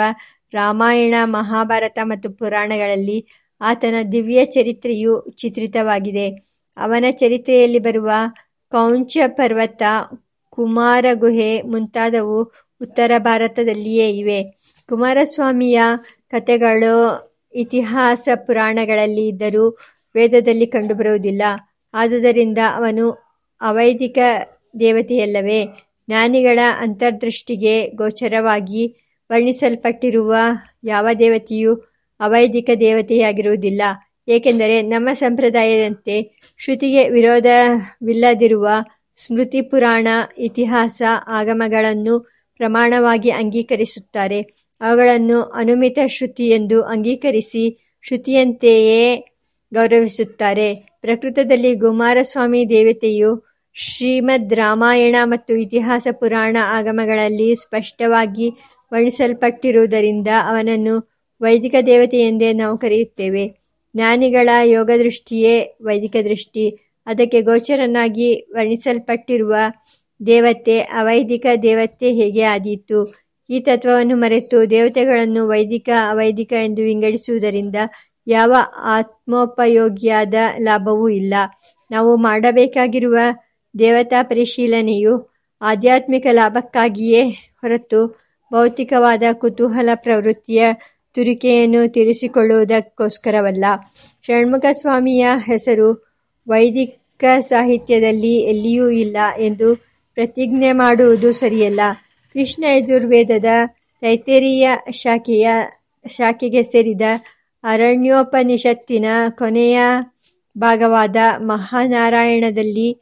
ರಾಮಾಯಣ, 0.52 1.14
ಮಹಾಭಾರತ 1.24 1.98
ಮತ್ತು 2.02 2.30
ಪುರಾಣಗಳಲ್ಲಿ 2.30 3.26
ಆತನ 3.60 3.94
ದಿವ್ಯ 4.12 4.44
ಚರಿತ್ರೆಯು 4.44 5.30
ಚಿತ್ರಿತವಾಗಿದೆ. 5.36 6.28
ಅವನ 6.76 7.04
ಚರಿತ್ರೆಯಲ್ಲಿ 7.10 7.78
ಬರುವ 7.78 8.10
ಕ್ರೌಂಚಪರ್ವತ, 8.70 9.82
ಕುಮಾರಗುಹೆ 10.56 11.62
ಮುಂತಾದವು 11.62 12.38
ಉತ್ತರ 12.82 13.10
ಭಾರತದಲ್ಲಿಯೇ 13.18 14.10
ಇವೆ. 14.10 14.40
ಕುಮಾರಸ್ವಾಮಿಯ 14.88 15.80
ಕಥೆಗಳು 16.30 16.94
ಇತಿಹಾಸ 17.54 18.28
ಪುರಾಣಗಳಲ್ಲಿ 18.46 19.28
ಇದ್ದರೂ 19.28 19.64
ವೇದದಲ್ಲಿ 20.14 20.66
ಕಂಡುಬರುವುದಿಲ್ಲ. 20.66 21.42
ಆದುದರಿಂದ 21.94 22.58
ಅವನು 22.74 23.06
ಅವೈದಿಕ 23.60 24.18
ದೇವತೆಯಲ್ಲವೇ? 24.80 25.60
ಜ್ಞಾನಿಗಳ 26.08 26.58
ಅಂತರ್ದೃಷ್ಟಿಗೆ 26.78 27.74
ಗೋಚರವಾಗಿ 27.90 28.82
ವರ್ಣಿಸಲ್ಪಟ್ಟಿರುವ 29.30 30.34
ಯಾವ 30.84 31.06
ದೇವತೆಯೂ 31.18 31.72
ಅವೈದಿಕ 32.20 32.70
ದೇವತೆಯಾಗಿರುವುದಿಲ್ಲ. 32.80 33.82
ಏಕೆಂದರೆ 34.28 34.82
ನಮ್ಮ 34.82 35.08
ಸಂಪ್ರದಾಯದಂತೆ 35.12 36.14
ಶ್ರುತಿಗೆ 36.58 37.08
ವಿರೋಧವಿಲ್ಲದಿರುವ 37.08 38.68
ಸ್ಮೃತಿ, 39.16 39.60
ಪುರಾಣ, 39.60 40.08
ಇತಿಹಾಸ, 40.38 41.02
ಆಗಮಗಳನ್ನು 41.26 42.20
ಪ್ರಮಾಣವಾಗಿ 42.56 43.30
ಅಂಗೀಕರಿಸುತ್ತಾರೆ. 43.30 44.40
ಅವುಗಳನ್ನು 44.80 45.42
ಅನುಮಿತ 45.42 45.98
ಶ್ರುತಿ 46.06 46.48
ಎಂದು 46.48 46.82
ಅಂಗೀಕರಿಸಿ 46.82 47.94
ಶ್ರುತಿಯಂತೆಯೇ 48.02 49.16
ಗೌರವಿಸುತ್ತಾರೆ. 49.74 50.74
ಪ್ರಕೃತದಲ್ಲಿ 51.00 51.78
ಕುಮಾರಸ್ವಾಮಿ 51.78 52.68
ದೇವತೆಯು 52.68 53.56
ಶ್ರೀಮದ್ 53.74 54.54
ರಾಮಾಯಣ 54.54 55.16
ಮತ್ತು 55.24 55.54
ಇತಿಹಾಸ 55.54 56.06
ಪುರಾಣ 56.12 56.56
ಆಗಮಗಳಲ್ಲಿ 56.60 57.54
ಸ್ಪಷ್ಟವಾಗಿ 57.54 58.50
ವರ್ಣಿಸಲ್ಪಟ್ಟಿರುವುದರಿಂದ 58.92 60.28
ಅವನನ್ನು 60.48 61.10
ವೈದಿಕ 61.42 61.74
ದೇವತೆ 61.86 62.18
ಎಂದೇ 62.18 62.52
ನಾವು 62.52 62.78
ಕರೆಯುತ್ತೇವೆ. 62.78 63.48
ಜ್ಞಾನಿಗಳ 63.96 64.48
ಯೋಗದೃಷ್ಟಿಯೇ 64.64 65.76
ವೈದಿಕ 65.82 66.16
ದೃಷ್ಟಿ. 66.24 66.85
ಅದಕ್ಕೆ 67.06 67.42
ಗೋಚರನಾಗಿ 67.42 68.48
ವರ್ಣಿಸಲ್ಪಟ್ಟಿರುವ 68.54 69.54
ದೇವತೆ 70.26 70.80
ಅವೈದಿಕ 70.80 71.46
ದೇವತೆ 71.62 72.12
ಹೇಗೆ 72.12 72.42
ಆದೀತು? 72.42 73.14
ಈ 73.50 73.60
ತತ್ವವನ್ನು 73.60 74.16
ಮರೆತು 74.16 74.70
ದೇವತೆಗಳನ್ನು 74.70 75.48
ವೈದಿಕ, 75.48 75.88
ಅವೈದಿಕ 76.10 76.52
ಎಂದು 76.52 76.82
ವಿಂಗಡಿಸುವುದರಿಂದ 76.82 77.76
ಯಾವ 78.26 78.54
ಆತ್ಮೋಪಯೋಗಿಯಾದ 78.82 80.34
ಲಾಭವೂ 80.58 81.08
ಇಲ್ಲ. 81.08 81.34
ನಾವು 81.90 82.16
ಮಾಡಬೇಕಾಗಿರುವ 82.16 83.16
ದೇವತಾ 83.78 84.22
ಪರಿಶೀಲನೆಯು 84.22 85.36
ಆಧ್ಯಾತ್ಮಿಕ 85.62 86.26
ಲಾಭಕ್ಕಾಗಿಯೇ 86.30 87.22
ಹೊರತು 87.60 88.06
ಭೌತಿಕವಾದ 88.52 89.22
ಕುತೂಹಲ 89.32 89.88
ಪ್ರವೃತ್ತಿಯ 89.94 90.64
ತುರಿಕೆಯನ್ನು 91.14 91.92
ತೀರಿಸಿಕೊಳ್ಳುವುದಕ್ಕೋಸ್ಕರವಲ್ಲ. 91.92 93.64
ಷಣ್ಮುಖಸ್ವಾಮಿಯ 94.26 95.26
ಹೆಸರು 95.46 96.05
ವೈದಿಕ 96.48 97.24
ಸಾಹಿತ್ಯದಲ್ಲಿ 97.40 98.34
ಎಲ್ಲಿಯೂ 98.40 98.88
ಇಲ್ಲ 98.88 99.16
ಎಂದು 99.38 99.76
ಪ್ರತಿಜ್ಞೆ 100.14 100.72
ಮಾಡುವುದು 100.72 101.32
ಸರಿಯಲ್ಲ. 101.32 101.80
ಕೃಷ್ಣ 102.32 102.64
ಯಜುರ್ವೇದದ 102.76 103.44
ಶಾಖೆಯ 104.90 105.48
ಶಾಖೆಗೆ 106.08 106.62
ಸೇರಿದ 106.62 107.00
ಅರಣ್ಯೋಪನಿಷತ್ತಿನ 107.64 109.06
ಕೊನೆಯ 109.30 109.78
ಭಾಗವಾದ 110.58 111.16
ಮಹಾನಾರಾಯಣದಲ್ಲಿ 111.36 113.00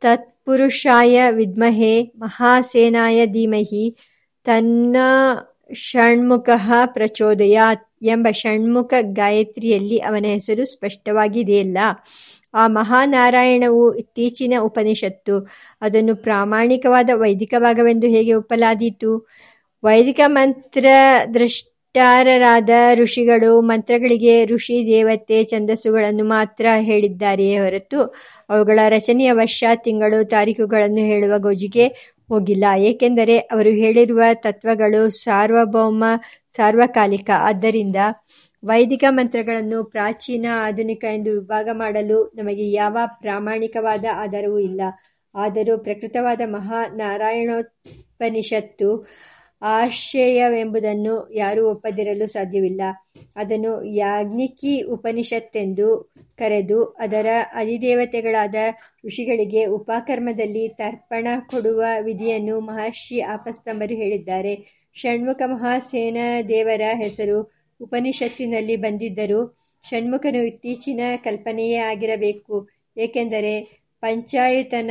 ತತ್ಪುರುಷಾಯ 0.00 1.22
ವಿದ್ಮಹೆ 1.30 2.02
ಮಹಾಸೇನಾಯ 2.02 3.26
ಧೀಮಹಿ 3.26 3.96
ತನ್ನ 4.44 4.96
ಷಣ್ಮುಖಃ 5.74 6.72
ಪ್ರಚೋದಯ 6.86 7.60
ಎಂಬ 8.02 8.26
ಷಣ್ಮುಖ 8.30 8.94
ಗಾಯತ್ರಿಯಲ್ಲಿ 9.00 9.98
ಅವನ 9.98 10.24
ಹೆಸರು 10.24 10.64
ಸ್ಪಷ್ಟವಾಗಿದೆಯಲ್ಲ. 10.66 11.78
ಆ 12.56 12.66
ಮಹಾನಾರಾಯಣವು 12.68 13.94
ಇತ್ತೀಚಿನ 13.94 14.54
ಉಪನಿಷತ್ತು. 14.60 15.36
ಅದನ್ನು 15.80 16.14
ಪ್ರಾಮಾಣಿಕವಾದ 16.16 17.10
ವೈದಿಕ 17.14 17.54
ಭಾಗವೆಂದು 17.58 18.06
ಹೇಗೆ 18.06 18.34
ಒಪ್ಪಲಾದೀತು? 18.34 19.12
ವೈದಿಕ 19.84 20.20
ಮಂತ್ರ 20.26 20.86
ದೃಷ್ಟಾರರಾದ 21.34 22.70
ಋಷಿಗಳು 22.94 23.60
ಮಂತ್ರಗಳಿಗೆ 23.60 24.34
ಋಷಿ 24.44 24.86
ದೇವತೆ 24.86 25.44
ಛಂದಸ್ಸುಗಳನ್ನು 25.44 26.24
ಮಾತ್ರ 26.24 26.66
ಹೇಳಿದ್ದಾರೆಯೇ 26.80 27.58
ಹೊರತು 27.58 28.00
ಅವುಗಳ 28.48 28.78
ರಚನೆಯ 28.88 29.32
ವರ್ಷ, 29.32 29.64
ತಿಂಗಳು, 29.74 30.24
ತಾರೀಖುಗಳನ್ನು 30.24 31.02
ಹೇಳುವ 31.04 31.38
ಗೋಜಿಗೆ 31.38 31.86
ಹೋಗಿಲ್ಲ. 32.28 32.64
ಏಕೆಂದರೆ 32.78 33.38
ಅವರು 33.38 33.68
ಹೇಳಿರುವ 33.68 34.22
ತತ್ವಗಳು 34.34 35.10
ಸಾರ್ವಭೌಮ, 35.10 36.04
ಸಾರ್ವಕಾಲಿಕ. 36.48 37.30
ಆದ್ದರಿಂದ 37.36 37.96
ವೈದಿಕ 38.62 39.04
ಮಂತ್ರಗಳನ್ನು 39.08 39.84
ಪ್ರಾಚೀನ 39.84 40.46
ಆಧುನಿಕ 40.52 41.04
ಎಂದು 41.04 41.32
ವಿಭಾಗ 41.32 41.68
ಮಾಡಲು 41.72 42.32
ನಮಗೆ 42.36 42.72
ಯಾವ 42.72 42.98
ಪ್ರಾಮಾಣಿಕವಾದ 43.20 44.04
ಆಧಾರವೂ 44.14 44.58
ಇಲ್ಲ. 44.58 44.80
ಆದರೂ 45.34 45.78
ಪ್ರಕೃತವಾದ 45.78 46.40
ಮಹಾ 46.46 46.96
ನಾರಾಯಣೋಪನಿಷತ್ತು 46.96 49.06
ಆಶಯವೆಂಬುದನ್ನು 49.62 51.32
ಯಾರೂ 51.32 51.70
ಒಪ್ಪದಿರಲು 51.70 52.26
ಸಾಧ್ಯವಿಲ್ಲ. 52.26 52.80
ಅದನ್ನು 53.36 53.84
ಯಾಜ್ಞಿಕಿ 53.84 54.80
ಉಪನಿಷತ್ತೆಂದು 54.80 56.12
ಕರೆದು 56.38 56.84
ಅದರ 56.84 57.26
ಅಧಿದೇವತೆಗಳಾದ 57.54 58.54
ಋಷಿಗಳಿಗೆ 59.06 59.66
ಉಪಕರ್ಮದಲ್ಲಿ 59.66 60.68
ತರ್ಪಣ 60.68 61.26
ಕೊಡುವ 61.50 61.84
ವಿಧಿಯನ್ನು 62.02 62.60
ಮಹರ್ಷಿ 62.60 63.20
ಆಪಸ್ತಂಬರು 63.20 63.94
ಹೇಳಿದ್ದಾರೆ. 63.94 64.84
ಷಣ್ಮುಖ 64.94 65.42
ಮಹಾಸೇನ 65.46 66.16
ದೇವರ 66.48 66.80
ಹೆಸರು 66.94 67.65
ಉಪನಿಷತ್ತಿನಲ್ಲಿ 67.80 68.76
ಬಂದಿದ್ದರೂ 68.76 69.56
ಷಣ್ಮುಖನು 69.88 70.42
ಇತ್ತೀಚಿನ 70.42 71.00
ಕಲ್ಪನೆಯೇ 71.16 71.76
ಆಗಿರಬೇಕು. 71.76 72.68
ಏಕೆಂದರೆ 72.96 73.82
ಪಂಚಾಯತನ 74.00 74.90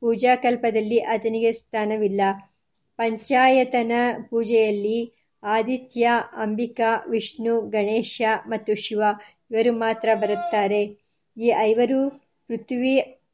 ಪೂಜಾಕಲ್ಪದಲ್ಲಿ 0.00 1.02
ಆತನಿಗೆ 1.02 1.52
ಸ್ಥಾನವಿಲ್ಲ. 1.52 2.20
ಪಂಚಾಯತನ 2.96 3.92
ಪೂಜೆಯಲ್ಲಿ 4.30 5.12
ಆದಿತ್ಯ, 5.42 6.10
ಅಂಬಿಕಾ, 6.36 7.04
ವಿಷ್ಣು, 7.08 7.60
ಗಣೇಶ 7.60 8.22
ಮತ್ತು 8.46 8.74
ಶಿವ 8.74 9.02
ಇವರು 9.50 9.72
ಮಾತ್ರ 9.72 10.08
ಬರುತ್ತಾರೆ. 10.14 10.84
ಈ 11.40 11.52
ಐವರು 11.58 12.10
ಪೃಥ್ವಿ, 12.46 13.24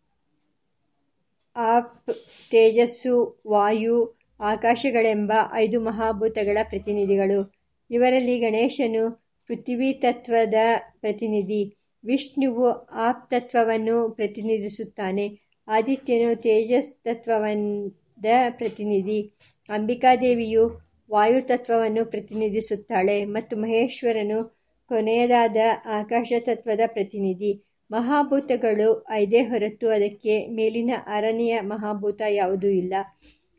ಆಪ್, 1.57 2.07
ತೇಜಸ್ಸು, 2.51 3.43
ವಾಯು, 3.47 4.19
ಆಕಾಶಗಳೆಂಬ 4.41 5.33
ಐದು 5.53 5.81
ಮಹಾಭೂತಗಳ 5.81 6.59
ಪ್ರತಿನಿಧಿಗಳು. 6.63 7.56
ಇವರಲ್ಲಿ 7.91 8.39
ಗಣೇಶನು 8.39 9.27
ಪೃಥ್ವಿ 9.47 9.93
ತತ್ವದ 9.93 10.55
ಪ್ರತಿನಿಧಿ. 11.01 11.77
ವಿಷ್ಣುವು 12.05 12.69
ಆಪ್ 12.91 13.31
ತತ್ವವನ್ನು 13.31 14.11
ಪ್ರತಿನಿಧಿಸುತ್ತಾನೆ. 14.11 15.27
ಆದಿತ್ಯನು 15.69 16.37
ತೇಜಸ್ 16.37 17.05
ತತ್ವವಂದ 17.05 18.27
ಪ್ರತಿನಿಧಿ. 18.51 19.21
ಅಂಬಿಕಾದೇವಿಯು 19.69 20.65
ವಾಯುತತ್ವವನ್ನು 21.11 22.05
ಪ್ರತಿನಿಧಿಸುತ್ತಾಳೆ 22.05 23.25
ಮತ್ತು 23.25 23.57
ಮಹೇಶ್ವರನು 23.57 24.57
ಕೊನೆಯದಾದ 24.89 25.57
ಆಕಾಶ 25.85 26.33
ತತ್ವದ 26.39 26.81
ಪ್ರತಿನಿಧಿ. 26.87 27.53
ಮಹಾಭೂತಗಳು 27.91 29.07
ಐದೇ 29.11 29.43
ಹೊರತು 29.43 29.89
ಅದಕ್ಕೆ 29.89 30.47
ಮೇಲಿನ 30.47 30.91
ಆರನೆಯ 31.07 31.61
ಮಹಾಭೂತ 31.61 32.23
ಯಾವುದೂ 32.31 32.67
ಇಲ್ಲ. 32.67 32.95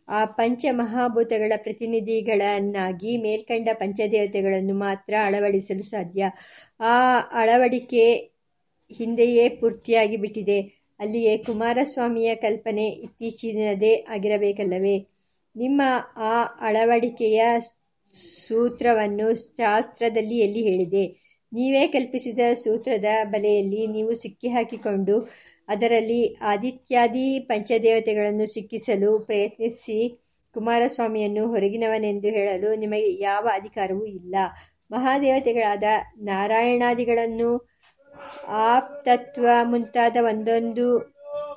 ಆ 0.10 0.26
ಪಂಚ 0.26 0.66
ಮಹಾಭೂತಗಳ 0.72 1.54
ಪ್ರತಿನಿಧಿಗಳನ್ನಾಗಿ 1.58 3.18
ಮೇಲ್ಕಂಡ 3.18 3.70
ಪಂಚದೇವತೆಗಳನ್ನು 3.74 4.74
ಮಾತ್ರ 4.74 5.14
ಅಳವಡಿಸಲು 5.24 5.84
ಸಾಧ್ಯ. 5.84 6.30
ಆ 6.80 7.20
ಅಳವಡಿಕೆ 7.32 8.16
ಹಿಂದೆಯೇ 8.92 9.50
ಪೂರ್ತಿಯಾಗಿ 9.50 10.18
ಬಿಟ್ಟಿದೆ. 10.18 10.62
ಅಲ್ಲಿಯೇ 11.00 11.38
ಕುಮಾರಸ್ವಾಮಿಯ 11.38 12.36
ಕಲ್ಪನೆ 12.36 12.88
ಇತ್ತೀಚಿನದೇ 12.88 14.06
ಆಗಿರಬೇಕಲ್ಲವೇ? 14.10 14.98
ನಿಮ್ಮ 15.56 15.82
ಆ 16.16 16.44
ಅಳವಡಿಕೆಯ 16.62 17.44
ಸೂತ್ರವನ್ನು 18.48 19.58
ಶಾಸ್ತ್ರದಲ್ಲಿ 19.58 20.38
ಎಲ್ಲಿ 20.38 20.62
ಹೇಳಿದೆ? 20.62 21.28
ನೀವೇ 21.54 21.88
ಕಲ್ಪಿಸಿದ 21.88 22.40
ಸೂತ್ರದ 22.54 23.06
ಬಲೆಯಲ್ಲಿ 23.24 23.88
ನೀವು 23.88 24.16
ಸಿಕ್ಕಿಹಾಕಿಕೊಂಡು 24.16 25.30
ಅದರಲ್ಲಿ 25.68 26.36
ಆದಿತ್ಯಾದಿ 26.42 27.40
ಪಂಚದೇವತೆಗಳನ್ನು 27.40 28.54
ಸಿಕ್ಕಿಸಲು 28.54 29.20
ಪ್ರಯತ್ನಿಸಿ 29.20 30.00
ಕುಮಾರಸ್ವಾಮಿಯನ್ನು 30.54 31.48
ಹೊರಗಿನವನೆಂದು 31.48 32.28
ಹೇಳಲು 32.28 32.76
ನಿಮಗೆ 32.76 33.20
ಯಾವ 33.22 33.48
ಅಧಿಕಾರವೂ 33.54 34.06
ಇಲ್ಲ. 34.06 34.36
ಮಹಾದೇವತೆಗಳಾದ 34.92 35.84
ನಾರಾಯಣಾದಿಗಳನ್ನು 36.18 37.50
ಆಪ್ತತ್ವ 38.48 39.48
ಮುಂತಾದ 39.64 40.18
ಒಂದೊಂದು 40.22 40.88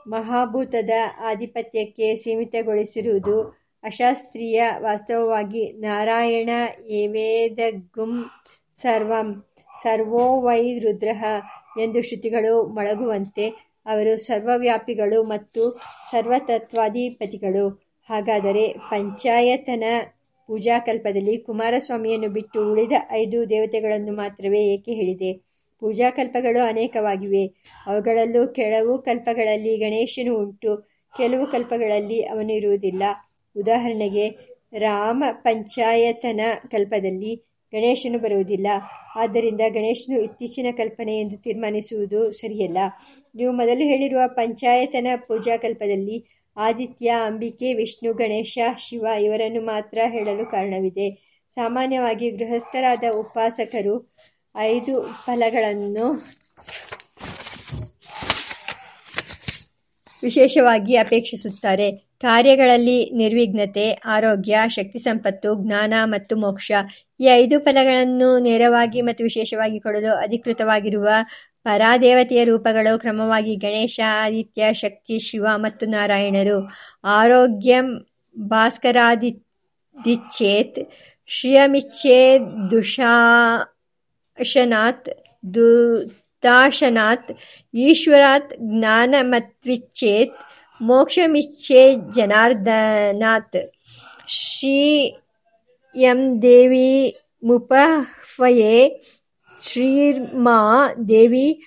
ಮಹಾಭೂತದ 0.09 0.91
ಆಧಿಪತ್ಯಕ್ಕೆ 1.21 2.17
ಸೀಮಿತಗೊಳಿಸಿರುವುದು 2.17 3.37
ಅಶಾಸ್ತ್ರೀಯ 3.85 4.63
ವಾಸ್ತವವಾಗಿ 4.79 5.73
ನಾರಾಯಣ 5.79 6.51
ಏವೇದಗುಂ 6.89 8.13
ಸರ್ವಂ 8.73 9.29
ಸರ್ವೋ 9.83 10.41
ವೈ 10.41 10.79
ರುದ್ರ 10.79 11.09
ಎಂದು 11.79 12.03
ಶ್ರುತಿಗಳು 12.03 12.67
ಮೊಳಗುವಂತೆ 12.67 13.70
ಅವರು 13.87 14.17
ಸರ್ವವ್ಯಾಪಿಗಳು 14.17 15.23
ಮತ್ತು 15.23 15.71
ಸರ್ವತತ್ವಾಧಿಪತಿಗಳು. 16.11 17.91
ಹಾಗಾದರೆ 18.09 18.69
ಪಂಚಾಯತನ 18.69 19.85
ಪೂಜಾಕಲ್ಪದಲ್ಲಿ 20.47 21.39
ಕುಮಾರಸ್ವಾಮಿಯನ್ನು 21.39 22.29
ಬಿಟ್ಟು 22.29 22.73
ಉಳಿದ 22.73 22.93
ಐದು 23.11 23.49
ದೇವತೆಗಳನ್ನು 23.51 24.13
ಮಾತ್ರವೇ 24.13 24.61
ಏಕೆ 24.61 24.93
ಹೇಳಿದೆ? 24.93 25.33
ಪೂಜಾಕಲ್ಪಗಳು 25.81 26.67
ಅನೇಕವಾಗಿವೆ. 26.67 27.47
ಅವುಗಳಲ್ಲೂ 27.87 28.47
ಕೆಲವು 28.47 29.03
ಕಲ್ಪಗಳಲ್ಲಿ 29.03 29.77
ಗಣೇಶನು 29.77 30.37
ಉಂಟು, 30.37 30.89
ಕೆಲವು 31.17 31.47
ಕಲ್ಪಗಳಲ್ಲಿ 31.47 32.23
ಅವನು 32.23 32.53
ಇರುವುದಿಲ್ಲ. 32.53 33.03
ಉದಾಹರಣೆಗೆ 33.57 34.29
ರಾಮ 34.79 35.25
ಪಂಚಾಯತನ 35.31 36.41
ಕಲ್ಪದಲ್ಲಿ 36.71 37.50
ಗಣೇಶನು 37.73 38.19
ಬರುವುದಿಲ್ಲ. 38.19 38.67
ಆದ್ದರಿಂದ 39.17 39.61
ಗಣೇಶನು 39.69 40.21
ಇತ್ತೀಚಿನ 40.21 40.67
ಕಲ್ಪನೆ 40.77 41.21
ಎಂದು 41.21 41.37
ತೀರ್ಮಾನಿಸುವುದು 41.37 42.33
ಸರಿಯಲ್ಲ. 42.33 42.79
ನೀವು 43.35 43.53
ಮೊದಲು 43.53 43.85
ಹೇಳಿರುವ 43.85 44.21
ಪಂಚಾಯತನ 44.27 45.07
ಪೂಜಾಕಲ್ಪದಲ್ಲಿ 45.17 46.41
ಆದಿತ್ಯ, 46.57 47.15
ಅಂಬಿಕೆ, 47.25 47.75
ವಿಷ್ಣು, 47.75 48.13
ಗಣೇಶ, 48.13 48.59
ಶಿವ 48.79 49.07
ಇವರನ್ನು 49.23 49.61
ಮಾತ್ರ 49.61 49.99
ಹೇಳಲು 50.09 50.51
ಕಾರಣವಿದೆ. 50.51 51.31
ಸಾಮಾನ್ಯವಾಗಿ 51.49 52.31
ಗೃಹಸ್ಥರಾದ 52.31 53.05
ಉಪಾಸಕರು 53.13 54.13
ಐದು 54.57 55.07
ಫಲಗಳನ್ನು 55.27 56.13
ವಿಶೇಷವಾಗಿ 60.23 60.97
ಅಪೇಕ್ಷಿಸುತ್ತಾರೆ. 60.97 62.10
ಕಾರ್ಯಗಳಲ್ಲಿ 62.23 63.11
ನಿರ್ವಿಘ್ನತೆ, 63.15 63.85
ಆರೋಗ್ಯ, 64.07 64.55
ಶಕ್ತಿ 64.69 64.99
ಸಂಪತ್ತು, 64.99 65.51
ಜ್ಞಾನ 65.65 65.95
ಮತ್ತು 66.05 66.35
ಮೋಕ್ಷ 66.37 66.71
ಈ 67.21 67.25
ಐದು 67.43 67.57
ಫಲಗಳನ್ನು 67.61 68.39
ನೇರವಾಗಿ 68.39 69.01
ಮತ್ತು 69.03 69.25
ವಿಶೇಷವಾಗಿ 69.25 69.79
ಕೊಡಲು 69.81 70.13
ಅಧಿಕೃತವಾಗಿರುವ 70.17 71.09
ಪರಾದೇವತೆಯ 71.65 72.45
ರೂಪಗಳು 72.45 72.93
ಕ್ರಮವಾಗಿ 72.99 73.55
ಗಣೇಶ, 73.57 73.97
ಆದಿತ್ಯ, 74.25 74.73
ಶಕ್ತಿ, 74.75 75.17
ಶಿವ 75.19 75.47
ಮತ್ತು 75.57 75.87
ನಾರಾಯಣರು. 75.87 76.59
ಆರೋಗ್ಯಂ 77.17 77.89
ಭಾಸ್ಕರಾದಿಚ್ಛೇತ್ 78.37 79.31
ದುಷಾಶನಾತ್ 82.71 83.51
ದುತಾಶನಾತ್, 85.55 87.31
ಈಶ್ವರಾತ್ 87.75 88.53
ಜ್ಞಾನಮತ್ವಿಚ್ಛೇತ್ 88.71 90.37
ಮೋಕ್ಷಮಿಚ್ಛೆ 90.81 91.95
ಶ್ರೀ 94.29 95.05
ಎಂ 95.97 96.43
ದೇವಿ 96.43 97.19
ಮುಪಹ್ವಯೇ 97.45 99.03
ಶ್ರೀರ್ಮಾ 99.63 100.95
ದೇವಿ 101.09 101.63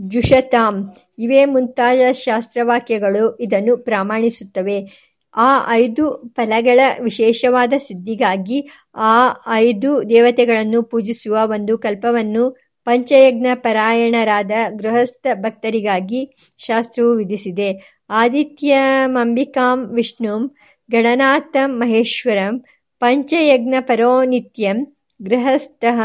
ಜುಷತಾಂ. 0.00 0.94
ಇವೇ 1.18 1.44
ಮುಂತಾದ 1.44 2.12
ಶಾಸ್ತ್ರವಾಕ್ಯಗಳು 2.12 3.36
ಇದನ್ನು 3.36 3.76
ಪ್ರಮಾಣಿಸುತ್ತವೆ. 3.76 5.08
ಆ 5.36 5.72
ಐದು 5.72 6.32
ಫಲಗಳ 6.36 6.80
ವಿಶೇಷವಾದ 7.02 7.72
ಸಿದ್ಧಿಗಾಗಿ 7.78 8.68
ಆ 8.94 9.28
ಐದು 9.52 10.10
ದೇವತೆಗಳನ್ನು 10.10 10.82
ಪೂಜಿಸುವ 10.82 11.38
ಒಂದು 11.44 11.78
ಕಲ್ಪವನ್ನು 11.78 12.50
ಪಂಚಯಜ್ಞ 12.84 13.46
ಪರಾಯಣರಾದ 13.54 14.50
ಗೃಹಸ್ಥ 14.76 15.26
ಭಕ್ತರಿಗಾಗಿ 15.34 16.34
ಶಾಸ್ತ್ರವು 16.58 17.16
ವಿಧಿಸಿದೆ. 17.16 17.97
ಆದಿತ್ಯಮಂಬಿಕಾಂ 18.10 19.86
ವಿಷ್ಣುಂ 19.94 20.54
ಗಣನಾಥಂ 20.90 21.78
ಮಹೇಶ್ವರಂ 21.78 22.64
ಪಂಚಯಜ್ಞಪರೋ 22.98 24.24
ನಿತ್ಯಂ 24.24 24.96
ಗೃಹಸ್ಥಃ 25.22 26.00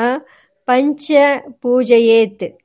ಪಂಚ 0.66 1.12
ಪೂಜೆಯೇತ್ 1.62 2.60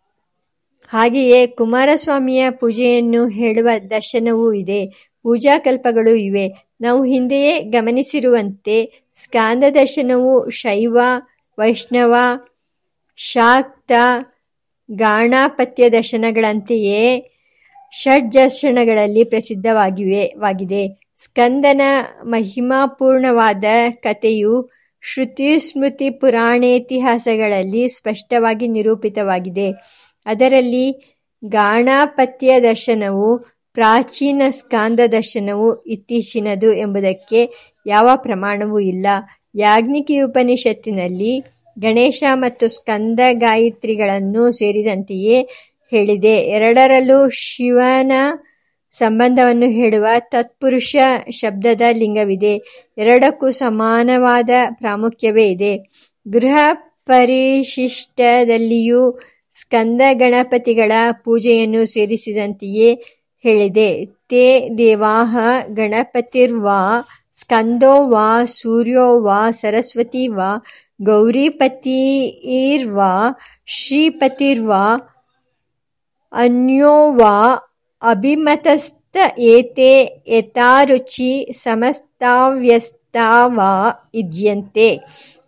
ಹಾಗೆಯೇ 0.89 1.47
ಕುಮಾರಸ್ವಾಮಿಯ 1.47 2.51
ಪೂಜೆಯನ್ನು 2.51 3.29
ಹೇಳುವ 3.29 3.69
ದರ್ಶನವೂ 3.91 4.53
ಇದೆ. 4.53 4.87
ಪೂಜಾಕಲ್ಪಗಳು 5.23 6.15
ಇವೆ. 6.15 6.49
ನಾವು 6.81 7.05
ಹಿಂದೆಯೇ 7.05 7.61
ಗಮನಿಸಿರುವಂತೆ 7.61 9.05
ಸ್ಕಾಂದ 9.15 9.65
ದರ್ಶನವು 9.75 10.51
ಶೈವ, 10.51 10.99
ವೈಷ್ಣವ, 11.59 12.15
ಶಾಕ್ತ, 13.17 13.93
ಗಾಣಾಪತ್ಯ 14.91 15.91
ದರ್ಶನಗಳಂತೆಯೇ 15.91 17.31
ಷಡ್ದರ್ಶನಗಳಲ್ಲಿ 17.93 19.25
ಪ್ರಸಿದ್ಧವಾಗಿವೆ 19.25 20.25
ಸ್ಕಂದನ 21.23 21.81
ಮಹಿಮಾಪೂರ್ಣವಾದ 22.23 23.65
ಕಥೆಯು 24.01 24.71
ಶ್ರುತಿ 25.03 25.59
ಸ್ಮೃತಿ 25.59 26.11
ಪುರಾಣೇತಿಹಾಸಗಳಲ್ಲಿ 26.11 27.89
ಸ್ಪಷ್ಟವಾಗಿ 27.89 28.69
ನಿರೂಪಿತವಾಗಿದೆ. 28.69 29.69
ಅದರಲ್ಲಿ 30.27 30.87
ಗಾಣಾಪತ್ಯ 31.45 32.61
ದರ್ಶನವು 32.61 33.29
ಪ್ರಾಚೀನ 33.75 34.43
ಸ್ಕಾಂದ 34.51 35.01
ದರ್ಶನವು 35.13 35.83
ಇತ್ತೀಚಿನದು 35.85 36.73
ಎಂಬುದಕ್ಕೆ 36.75 37.41
ಯಾವ 37.87 38.09
ಪ್ರಮಾಣವೂ 38.17 38.79
ಇಲ್ಲ. 38.79 39.07
ಯಾಜ್ಞಿಕಿ 39.55 40.21
ಉಪನಿಷತ್ತಿನಲ್ಲಿ 40.21 41.33
ಗಣೇಶ 41.79 42.25
ಮತ್ತು 42.35 42.69
ಸ್ಕಂದ 42.69 43.21
ಗಾಯತ್ರಿಗಳನ್ನು 43.33 44.53
ಸೇರಿದಂತೆಯೇ 44.53 45.37
ಹೇಳಿದೆ. 45.91 46.37
ಎರಡರಲ್ಲೂ 46.37 47.29
ಶಿವನ 47.29 48.13
ಸಂಬಂಧವನ್ನು 48.91 49.67
ಹೇಳುವ 49.67 50.07
ತತ್ಪುರುಷ 50.19 50.97
ಶಬ್ದದ 51.31 51.83
ಲಿಂಗವಿದೆ. 51.93 52.85
ಎರಡಕ್ಕೂ 52.99 53.51
ಸಮಾನವಾದ 53.51 54.51
ಪ್ರಾಮುಖ್ಯವೇ 54.73 55.51
ಇದೆ. 55.51 55.91
ಗೃಹ 56.29 56.57
ಪರಿಶಿಷ್ಟದಲ್ಲಿಯೂ 57.07 59.19
ಸ್ಕಂದ 59.53 60.01
ಗಣಪತಿಗಳ 60.13 60.93
ಪೂಜೆಯನ್ನು 61.25 61.87
ಸೇರಿಸಿದಂತೆಯೇ 61.87 63.03
ಹೇಳಿದೆ. 63.43 64.05
ತೇ 64.05 64.69
ದೇವಾಹ 64.79 65.39
ಗಣಪತಿರ್ವಾ 65.69 67.09
ಸ್ಕಂದೋ 67.33 68.09
ವಾ, 68.09 68.45
ಸೂರ್ಯೋ 68.45 69.21
ವಾ, 69.21 69.51
ಸರಸ್ವತಿ 69.51 70.29
ವಾ 70.29 70.65
ಗೌರಿಪತಿರ್ವಾ 71.03 73.41
ಶ್ರೀಪತಿರ್ವಾ 73.67 75.15
ಅನ್ಯೋ 76.33 77.17
ವಾ 77.17 77.67
ಅಭಿಮತಸ್ತ 78.03 79.17
ಏತೆ 79.39 80.25
ಯಥಾರುಚಿ 80.29 81.63
ಸಮಸ್ತಾವ್ಯಸ್ತಾವಾ 81.63 82.51
ಇದೆಯಂತೆ. 84.15 84.99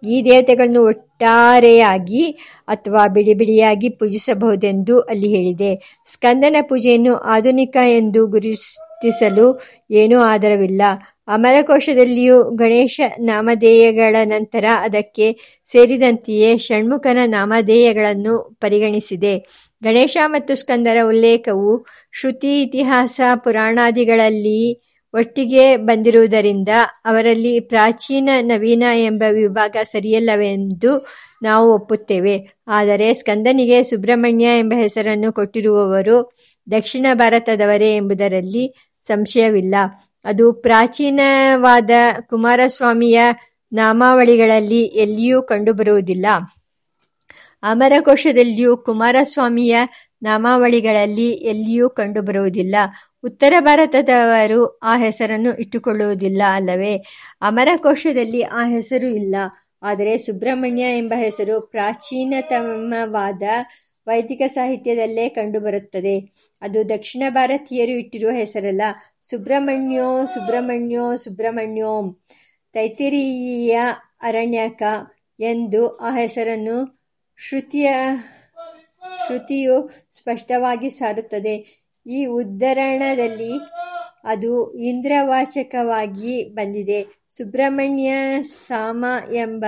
ಈ 0.08 0.24
ದೇವತೆಗಳನ್ನು 0.24 0.84
ಒಟ್ಟಾರೆಯಾಗಿ 0.84 2.36
ಅಥವಾ 2.68 3.06
ಬಿಡಿಬಿಡಿಯಾಗಿ 3.06 3.88
ಪೂಜಿಸಬಹುದೆಂದು 3.88 5.00
ಅಲ್ಲಿ 5.00 5.28
ಹೇಳಿದೆ. 5.28 6.02
ಸ್ಕಂದನ 6.06 6.56
ಪೂಜೆಯನ್ನು 6.68 7.16
ಆಧುನಿಕ 7.16 7.76
ಎಂದು 7.98 8.26
ಗುರುತಿಸಲು 8.26 9.60
ಏನೂ 9.90 10.20
ಆಧಾರವಿಲ್ಲ. 10.20 10.82
ಅಮರಕೋಶದಲ್ಲಿಯೂ 11.28 12.54
ಗಣೇಶ 12.54 13.00
ನಾಮಧೇಯಗಳ 13.20 14.16
ನಂತರ 14.24 14.64
ಅದಕ್ಕೆ 14.80 15.36
ಸೇರಿದಂತೆಯೇ 15.66 16.58
ಷಣ್ಮುಖನ 16.58 17.18
ನಾಮಧೇಯಗಳನ್ನು 17.26 18.56
ಪರಿಗಣಿಸಿದೆ. 18.60 19.48
ಗಣೇಶ 19.82 20.16
ಮತ್ತು 20.26 20.56
ಸ್ಕಂದರ 20.56 20.96
ಉಲ್ಲೇಖವು 21.08 21.86
ಶ್ರುತಿ, 22.20 22.62
ಇತಿಹಾಸ, 22.62 23.20
ಪುರಾಣಾದಿಗಳಲ್ಲಿ 23.34 24.90
ಒಟ್ಟಿಗೆ 25.14 25.76
ಬಂದಿರುವುದರಿಂದ 25.76 26.68
ಅವರಲ್ಲಿ 27.04 27.60
ಪ್ರಾಚೀನ, 27.60 28.30
ನವೀನ 28.40 28.82
ಎಂಬ 28.94 29.22
ವಿಭಾಗ 29.32 29.76
ಸರಿಯಲ್ಲವೆಂದು 29.82 31.06
ನಾವು 31.42 31.74
ಒಪ್ಪುತ್ತೇವೆ. 31.74 32.48
ಆದರೆ 32.68 33.14
ಸ್ಕಂದನಿಗೆ 33.14 33.82
ಸುಬ್ರಹ್ಮಣ್ಯ 33.82 34.44
ಎಂಬ 34.44 34.72
ಹೆಸರನ್ನು 34.76 35.32
ಕೊಟ್ಟಿರುವವರು 35.32 36.32
ದಕ್ಷಿಣ 36.70 37.06
ಭಾರತದವರೇ 37.14 37.96
ಎಂಬುದರಲ್ಲಿ 37.96 38.74
ಸಂಶಯವಿಲ್ಲ. 39.00 39.74
ಅದು 40.24 40.52
ಪ್ರಾಚೀನವಾದ 40.52 41.90
ಕುಮಾರಸ್ವಾಮಿಯ 42.28 43.20
ನಾಮಾವಳಿಗಳಲ್ಲಿ 43.72 44.82
ಎಲ್ಲಿಯೂ 44.82 45.42
ಕಂಡುಬರುವುದಿಲ್ಲ. 45.42 46.26
ಅಮರಕೋಶದಲ್ಲಿಯೂ 47.62 48.76
ಕುಮಾರಸ್ವಾಮಿಯ 48.76 49.78
ನಾಮಾವಳಿಗಳಲ್ಲಿ 50.22 51.30
ಎಲ್ಲಿಯೂ 51.30 51.90
ಕಂಡುಬರುವುದಿಲ್ಲ. 51.90 52.74
ಉತ್ತರ 53.24 53.54
ಭಾರತದವರು 53.60 54.78
ಆ 54.78 54.96
ಹೆಸರನ್ನು 54.96 55.54
ಇಟ್ಟುಕೊಳ್ಳುವುದಿಲ್ಲ 55.54 56.42
ಅಲ್ಲವೇ? 56.52 56.96
ಅಮರಕೋಶದಲ್ಲಿ 57.42 58.42
ಆ 58.42 58.64
ಹೆಸರು 58.68 59.06
ಇಲ್ಲ. 59.06 59.34
ಆದರೆ 59.82 60.18
ಸುಬ್ರಹ್ಮಣ್ಯ 60.18 60.82
ಎಂಬ 60.82 61.14
ಹೆಸರು 61.16 61.60
ಪ್ರಾಚೀನತಮವಾದ 61.60 63.42
ವೈದಿಕ 64.06 64.42
ಸಾಹಿತ್ಯದಲ್ಲೇ 64.46 65.28
ಕಂಡುಬರುತ್ತದೆ. 65.28 66.32
ಅದು 66.62 66.88
ದಕ್ಷಿಣ 66.88 67.22
ಭಾರತೀಯರು 67.28 67.92
ಇಟ್ಟಿರುವ 67.92 68.30
ಹೆಸರಲ್ಲ. 68.30 68.82
ಸುಬ್ರಹ್ಮಣ್ಯೋ 69.30 70.26
ಸುಬ್ರಹ್ಮಣ್ಯೋ, 70.26 71.16
ಸುಬ್ರಹ್ಮಣ್ಯೋಂ 71.16 72.20
ತೈತಿರೀಯ 72.72 73.80
ಅರಣ್ಯಕ 74.22 74.82
ಎಂದು 75.40 75.96
ಆ 75.96 76.14
ಹೆಸರನ್ನು 76.16 76.99
ಶ್ರುತಿಯು 79.26 79.90
ಸ್ಪಷ್ಟವಾಗಿ 80.12 80.90
ಸಾರುತ್ತದೆ. 80.90 81.87
ಈ 82.07 82.24
ಉದ್ಧರಣದಲ್ಲಿ 82.24 83.53
ಅದು 84.24 84.72
ಇಂದ್ರವಾಚಕವಾಗಿ 84.72 86.44
ಬಂದಿದೆ. 86.44 87.07
ಸುಬ್ರಹ್ಮಣ್ಯ 87.29 88.12
ಸಾಮ 88.42 89.05
ಎಂಬ 89.35 89.64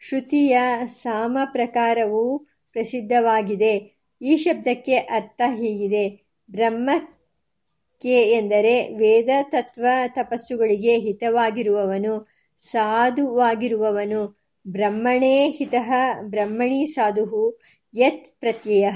ಶ್ರುತಿಯ 0.00 0.58
ಸಾಮ 0.86 1.38
ಪ್ರಕಾರವು 1.44 2.38
ಪ್ರಸಿದ್ಧವಾಗಿದೆ. 2.72 3.94
ಈ 4.22 4.36
ಶಬ್ದಕ್ಕೆ 4.36 4.96
ಅರ್ಥ 4.96 5.40
ಹೀಗಿದೆ. 5.56 6.24
ಬ್ರಹ್ಮಕ್ಕೆ 6.50 8.22
ಎಂದರೆ 8.22 8.88
ವೇದ 8.94 9.28
ತತ್ವ 9.42 9.86
ತಪಸ್ಸುಗಳಿಗೆ 10.08 10.98
ಹಿತವಾಗಿರುವವನು, 10.98 12.28
ಸಾಧುವಾಗಿರುವವನು. 12.58 14.43
ಬ್ರಹ್ಮಣೇ 14.66 15.50
ಹಿತಃ 15.50 15.92
ಬ್ರಹ್ಮಣಿ 16.22 16.86
ಸಾಧುಹು 16.86 17.60
ಯತ್ 17.94 18.40
ಪ್ರತ್ಯಯ 18.40 18.90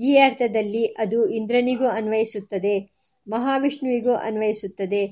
ಈ 0.00 0.16
ಅರ್ಥದಲ್ಲಿ 0.16 0.86
ಅದು 0.86 1.28
ಇಂದ್ರನಿಗೂ 1.30 1.86
ಅನ್ವಯಿಸುತ್ತದೆ, 1.86 2.74
ಮಹಾವಿಷ್ಣುವಿಗೂ 3.28 4.12
ಅನ್ವಯಿಸುತ್ತದೆ. 4.12 5.06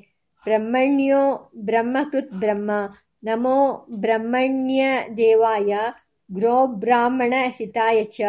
ಬ್ರಹ್ಮಣ್ಯೋ 0.45 1.51
ಬ್ರಹ್ಮಕೃತ್ 1.57 2.33
ಬ್ರಹ್ಮ. 2.33 2.71
ನಮೋ 3.25 3.87
ಬ್ರಹ್ಮಣ್ಯ 3.91 4.85
ದೇವಾಯ 5.17 5.77
ಗ್ರೋ 6.33 6.67
ಬ್ರಾಹ್ಮಣ 6.67 7.35
ಹಿತಾಯ 7.57 8.05
ಚ. 8.05 8.21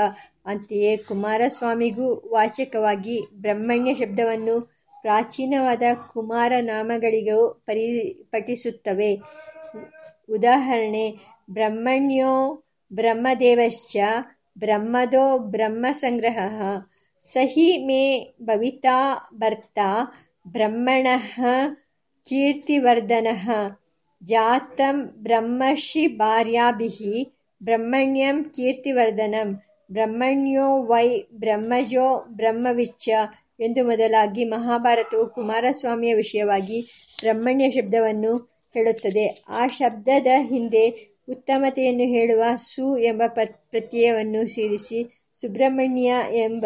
ಅಂತೆಯೇ 0.45 0.97
ಕುಮಾರಸ್ವಾಮಿಗೂ 0.97 2.29
ವಾಚಕವಾಗಿ 2.31 3.21
ಬ್ರಹ್ಮಣ್ಯ 3.41 3.93
ಶಬ್ದವನ್ನು 3.93 4.61
ಪ್ರಾಚೀನವಾದ 5.01 5.81
ಕುಮಾರ 6.13 6.53
ನಾಮಗಳಿಗೂ 6.61 7.63
ಪಠಿಸುತ್ತವೆ 8.31 9.11
ಉದಾಹರಣೆ 10.29 11.05
ಬ್ರಹ್ಮಣ್ಯೋ 11.49 12.63
ಬ್ರಹ್ಮದೇವಶ್ಚ 12.93 13.97
ಬ್ರಹ್ಮದೋ 14.59 15.37
ಬ್ರಹ್ಮಸಂಗ್ರಹಃ. 15.37 16.61
ಸಹಿ 17.19 17.77
ಮೇ 17.85 18.33
ಭವಿತಾ 18.41 19.29
ಭರ್ತಾ 19.33 20.05
ಬ್ರಹ್ಮಣಃ 20.47 21.41
ಕೀರ್ತಿವರ್ಧನಃ. 22.25 23.49
ಜಾತಂ 24.23 25.07
ಬ್ರಹ್ಮರ್ಷಿಭಾರ್ಯಾಭಿಃ 25.07 26.99
ಬ್ರಹ್ಮಣ್ಯಂ 27.63 28.43
ಕೀರ್ತಿವರ್ಧನಂ. 28.43 29.55
ಬ್ರಹ್ಮಣ್ಯೋ 29.91 30.83
ವೈ 30.83 31.19
ಬ್ರಹ್ಮಜೋ 31.33 32.25
ಬ್ರಹ್ಮವಿಚ್ಚ 32.27 33.09
ಎಂದು 33.59 33.85
ಮೊದಲಾಗಿ 33.85 34.45
ಮಹಾಭಾರತವು 34.45 35.29
ಕುಮಾರಸ್ವಾಮಿಯ 35.29 36.13
ವಿಷಯವಾಗಿ 36.13 36.81
ಬ್ರಹ್ಮಣ್ಯ 37.21 37.71
ಶಬ್ದವನ್ನು 37.71 38.49
ಹೇಳುತ್ತದೆ. 38.73 39.43
ಆ 39.49 39.67
ಶಬ್ದದ 39.67 40.27
ಹಿಂದೆ 40.39 41.08
ಉತ್ತಮತೆಯನ್ನು 41.29 42.03
ಹೇಳುವ 42.03 42.43
ಸು 42.55 42.97
ಎಂಬ 42.97 43.21
ಪ್ರತ್ಯಯವನ್ನು 43.53 44.47
ಸೇರಿಸಿ 44.47 45.29
ಸುಬ್ರಹ್ಮಣ್ಯ 45.41 46.13
ಎಂಬ 46.33 46.65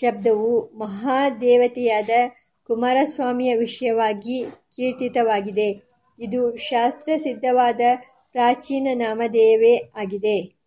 ಶಬ್ದವು 0.00 0.78
ಮಹಾದೇವತೆಯಾದ 0.78 2.10
ಕುಮಾರಸ್ವಾಮಿಯ 2.66 3.56
ವಿಷಯವಾಗಿ 3.56 4.44
ಕೀರ್ತಿತವಾಗಿದೆ. 4.76 5.68
ಇದು 6.20 6.56
ಶಾಸ್ತ್ರಸಿದ್ಧವಾದ 6.56 7.80
ಪ್ರಾಚೀನ 8.32 8.88
ನಾಮದೇವೇ 8.94 9.76
ಆಗಿದೆ. 9.76 10.63